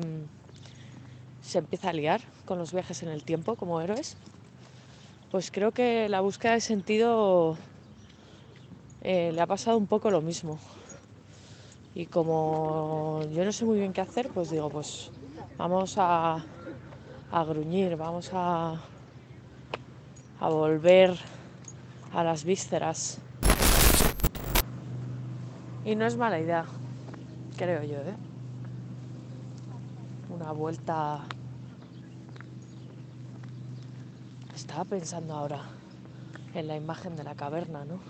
se 1.42 1.58
empieza 1.58 1.90
a 1.90 1.92
liar 1.92 2.20
con 2.44 2.58
los 2.58 2.72
viajes 2.72 3.02
en 3.02 3.08
el 3.10 3.22
tiempo 3.22 3.56
como 3.56 3.80
héroes? 3.80 4.16
Pues 5.30 5.50
creo 5.50 5.72
que 5.72 6.08
la 6.08 6.20
búsqueda 6.20 6.52
de 6.52 6.60
sentido 6.60 7.56
eh, 9.02 9.32
le 9.32 9.40
ha 9.40 9.46
pasado 9.46 9.76
un 9.76 9.86
poco 9.86 10.10
lo 10.10 10.20
mismo. 10.20 10.58
Y 11.94 12.06
como 12.06 13.22
yo 13.32 13.44
no 13.44 13.52
sé 13.52 13.64
muy 13.64 13.78
bien 13.78 13.92
qué 13.92 14.00
hacer, 14.00 14.28
pues 14.30 14.50
digo, 14.50 14.70
pues 14.70 15.10
vamos 15.58 15.94
a, 15.98 16.44
a 17.30 17.44
gruñir, 17.44 17.96
vamos 17.96 18.30
a, 18.32 18.80
a 20.44 20.48
volver 20.50 21.16
a 22.12 22.22
las 22.22 22.44
vísceras. 22.44 23.18
Y 25.86 25.94
no 25.96 26.04
es 26.04 26.18
mala 26.18 26.38
idea, 26.38 26.66
creo 27.56 27.82
yo, 27.82 27.96
¿eh? 27.96 28.14
Una 30.28 30.52
vuelta... 30.52 31.20
Estaba 34.54 34.84
pensando 34.84 35.32
ahora 35.32 35.62
en 36.52 36.68
la 36.68 36.76
imagen 36.76 37.16
de 37.16 37.24
la 37.24 37.34
caverna, 37.34 37.86
¿no? 37.86 38.00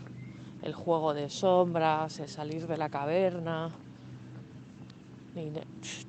El 0.62 0.74
juego 0.74 1.14
de 1.14 1.30
sombras, 1.30 2.18
el 2.18 2.28
salir 2.28 2.66
de 2.66 2.76
la 2.76 2.89
caverna. 2.89 3.70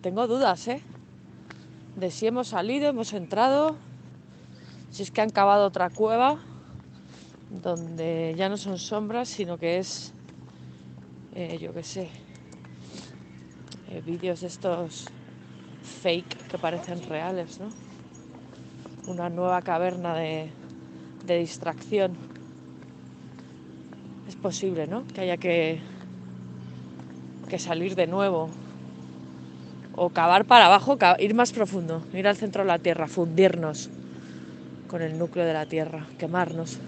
Tengo 0.01 0.25
dudas, 0.25 0.67
¿eh? 0.69 0.81
De 1.95 2.09
si 2.09 2.25
hemos 2.25 2.47
salido, 2.47 2.89
hemos 2.89 3.13
entrado, 3.13 3.75
si 4.95 5.03
es 5.03 5.11
que 5.11 5.19
han 5.19 5.29
cavado 5.29 5.65
otra 5.65 5.89
cueva 5.89 6.37
donde 7.49 8.33
ya 8.37 8.47
no 8.47 8.55
son 8.55 8.79
sombras, 8.79 9.27
sino 9.27 9.57
que 9.57 9.77
es, 9.77 10.13
eh, 11.33 11.57
yo 11.59 11.73
qué 11.73 11.83
sé, 11.83 12.09
eh, 13.89 14.01
vídeos 14.05 14.39
de 14.39 14.47
estos 14.47 15.07
fake 16.01 16.47
que 16.47 16.57
parecen 16.57 17.03
reales, 17.09 17.59
¿no? 17.59 17.67
Una 19.11 19.27
nueva 19.27 19.61
caverna 19.63 20.15
de, 20.15 20.49
de 21.25 21.39
distracción. 21.39 22.15
Es 24.29 24.37
posible, 24.37 24.87
¿no? 24.87 25.05
Que 25.07 25.21
haya 25.21 25.35
que, 25.35 25.81
salir 27.57 27.95
de 27.95 28.07
nuevo. 28.07 28.49
O 29.93 30.09
cavar 30.09 30.45
para 30.45 30.67
abajo, 30.67 30.97
ir 31.19 31.35
más 31.35 31.51
profundo, 31.51 32.01
ir 32.13 32.29
al 32.29 32.37
centro 32.37 32.63
de 32.63 32.67
la 32.67 32.79
Tierra, 32.79 33.09
fundirnos 33.09 33.89
con 34.87 35.01
el 35.01 35.17
núcleo 35.17 35.45
de 35.45 35.53
la 35.53 35.65
Tierra, 35.65 36.07
quemarnos. 36.17 36.79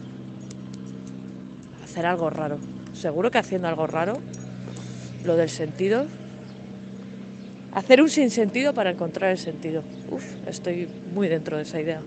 Hacer 1.84 2.06
algo 2.06 2.30
raro. 2.30 2.60
Seguro 2.94 3.32
que 3.32 3.38
haciendo 3.38 3.68
algo 3.68 3.88
raro, 3.88 4.22
lo 5.24 5.36
del 5.36 5.50
sentido, 5.50 6.08
hacer 7.72 8.02
un 8.02 8.10
sinsentido 8.10 8.74
para 8.74 8.92
encontrar 8.92 9.32
el 9.32 9.38
sentido. 9.38 9.84
Uf, 10.10 10.36
estoy 10.46 10.90
muy 11.06 11.28
dentro 11.28 11.58
de 11.58 11.64
esa 11.64 11.80
idea. 11.80 12.04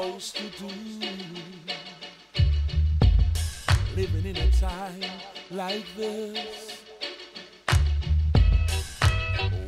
Supposed 0.00 0.36
to 0.36 0.44
do? 0.58 0.68
Living 3.94 4.24
in 4.24 4.36
a 4.36 4.50
time 4.52 5.04
like 5.50 5.84
this. 5.94 6.82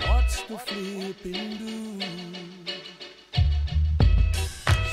What's 0.07 0.43
the 0.45 0.59
flipping 0.59 1.57
do? 1.59 2.01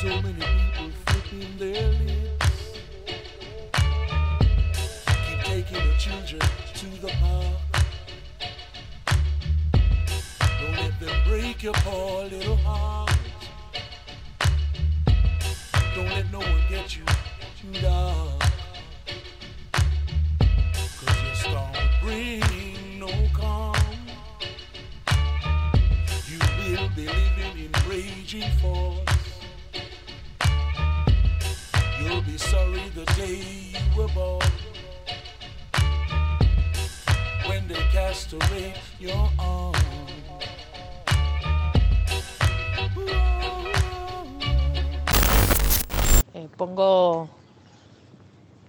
So 0.02 0.08
many 0.22 0.34
people 0.34 0.92
flipping 1.06 1.58
their 1.58 1.88
lips. 1.88 2.58
Keep 5.26 5.40
taking 5.44 5.84
the 5.88 5.96
children 5.98 6.42
to 6.80 6.88
the 7.02 7.12
park. 7.22 7.60
Don't 10.60 10.76
let 10.76 11.00
them 11.00 11.18
break 11.30 11.64
your 11.64 11.74
poor 11.76 12.26
little 12.26 12.58
heart. 12.58 13.09
Get 16.70 16.96
you 16.96 17.04
down. 17.82 18.38
Cause 21.00 21.24
your 21.24 21.36
storm 21.36 21.72
bring 22.04 23.00
no 23.00 23.10
calm. 23.34 23.76
You 26.28 26.40
will 26.60 26.90
be 26.96 27.08
living 27.08 27.66
in 27.66 27.90
raging 27.90 28.52
force. 28.62 29.00
You'll 32.04 32.22
be 32.22 32.38
sorry 32.38 32.90
the 32.94 33.06
day 33.18 33.42
you 33.74 33.98
were 33.98 34.08
born. 34.10 34.42
When 37.48 37.68
they 37.68 37.82
cast 37.92 38.34
away 38.34 38.76
your 39.00 39.32
arm. 39.40 39.79
Eh, 46.40 46.48
pongo, 46.56 47.28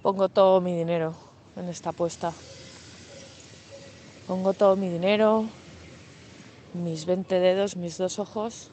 pongo 0.03 0.29
todo 0.29 0.61
mi 0.61 0.73
dinero 0.75 1.15
en 1.55 1.69
esta 1.69 1.91
apuesta. 1.91 2.35
Pongo 4.27 4.55
todo 4.55 4.75
mi 4.75 4.89
dinero, 4.91 5.31
mis 6.85 7.07
20 7.07 7.39
dedos, 7.39 7.77
mis 7.77 7.97
dos 7.97 8.19
ojos, 8.19 8.73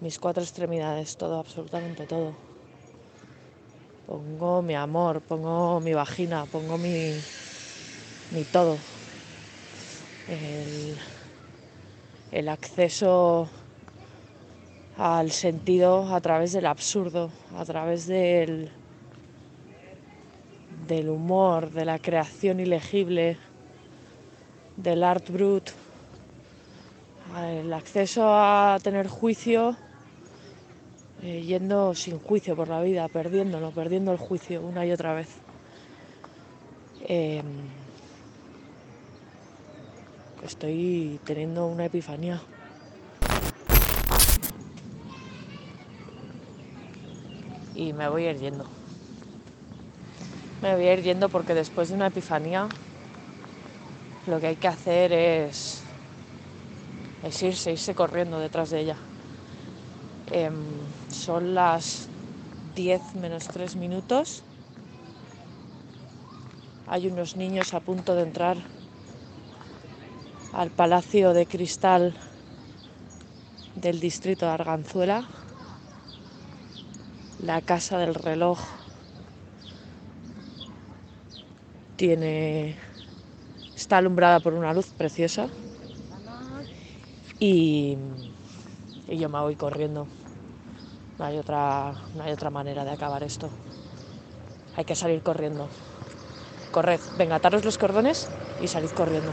mis 0.00 0.18
cuatro 0.18 0.42
extremidades, 0.42 1.16
todo, 1.16 1.38
absolutamente 1.38 2.06
todo. 2.06 2.36
Pongo 4.04 4.60
mi 4.60 4.74
amor, 4.74 5.22
pongo 5.22 5.80
mi 5.80 5.94
vagina, 5.94 6.44
pongo 6.52 6.76
mi, 6.76 7.24
mi 8.30 8.44
todo. 8.44 8.76
El, 10.26 10.98
el 12.30 12.48
acceso 12.50 13.48
al 14.98 15.30
sentido 15.30 16.12
a 16.12 16.20
través 16.20 16.52
del 16.52 16.66
absurdo, 16.66 17.30
a 17.56 17.64
través 17.64 18.06
del 18.08 18.70
del 20.88 21.08
humor, 21.10 21.70
de 21.70 21.84
la 21.84 21.98
creación 21.98 22.60
ilegible, 22.60 23.36
del 24.76 25.04
art 25.04 25.28
brut, 25.30 25.70
el 27.36 27.72
acceso 27.72 28.22
a 28.26 28.78
tener 28.82 29.06
juicio, 29.06 29.76
eh, 31.22 31.42
yendo 31.42 31.94
sin 31.94 32.18
juicio 32.18 32.56
por 32.56 32.68
la 32.68 32.80
vida, 32.80 33.06
perdiéndolo, 33.08 33.70
perdiendo 33.70 34.12
el 34.12 34.18
juicio 34.18 34.62
una 34.62 34.86
y 34.86 34.92
otra 34.92 35.12
vez. 35.12 35.28
Em, 37.06 37.44
estoy 40.42 41.20
teniendo 41.24 41.66
una 41.66 41.84
epifanía. 41.84 42.40
Y 47.78 47.92
me 47.92 48.08
voy 48.08 48.26
a 48.26 48.32
ir 48.32 48.38
yendo. 48.38 48.64
Me 50.60 50.74
voy 50.74 50.88
a 50.88 50.94
ir 50.94 51.02
yendo 51.02 51.28
porque 51.28 51.54
después 51.54 51.90
de 51.90 51.94
una 51.94 52.08
epifanía 52.08 52.68
lo 54.26 54.40
que 54.40 54.48
hay 54.48 54.56
que 54.56 54.66
hacer 54.66 55.12
es, 55.12 55.84
es 57.22 57.42
irse, 57.44 57.70
irse 57.70 57.94
corriendo 57.94 58.40
detrás 58.40 58.70
de 58.70 58.80
ella. 58.80 58.96
Em, 60.32 60.56
son 61.08 61.54
las 61.54 62.08
10 62.74 63.14
menos 63.14 63.46
3 63.46 63.76
minutos. 63.76 64.42
Hay 66.88 67.06
unos 67.06 67.36
niños 67.36 67.74
a 67.74 67.80
punto 67.80 68.16
de 68.16 68.22
entrar 68.22 68.56
al 70.52 70.70
Palacio 70.70 71.32
de 71.32 71.46
Cristal 71.46 72.16
del 73.76 74.00
distrito 74.00 74.46
de 74.46 74.52
Arganzuela, 74.52 75.24
la 77.42 77.60
casa 77.60 77.98
del 77.98 78.14
reloj 78.14 78.58
tiene 81.96 82.76
está 83.74 83.98
alumbrada 83.98 84.40
por 84.40 84.54
una 84.54 84.72
luz 84.72 84.86
preciosa 84.88 85.48
y, 87.38 87.96
yo 89.08 89.28
me 89.28 89.40
voy 89.40 89.56
corriendo. 89.56 90.06
No 91.18 91.24
hay 91.24 91.38
otra 91.38 91.94
no 92.14 92.22
hay 92.22 92.32
otra 92.32 92.50
manera 92.50 92.84
de 92.84 92.90
acabar 92.90 93.22
esto. 93.22 93.48
Hay 94.76 94.84
que 94.84 94.94
salir 94.94 95.22
corriendo. 95.22 95.68
Corred, 96.72 97.00
venga, 97.16 97.36
ataros 97.36 97.64
los 97.64 97.78
cordones 97.78 98.28
y 98.60 98.68
salid 98.68 98.90
corriendo. 98.90 99.32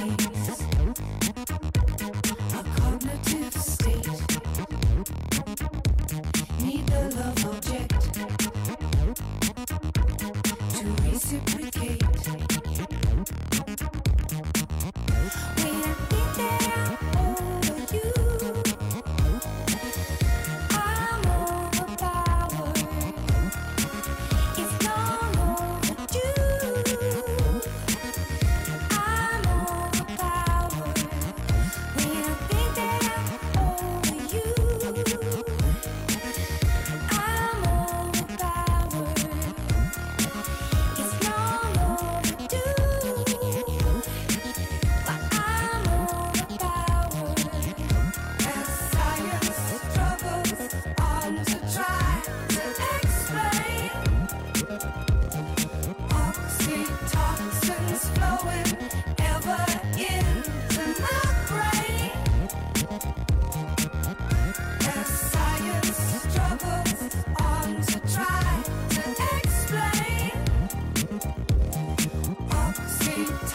Right. 73.21 73.50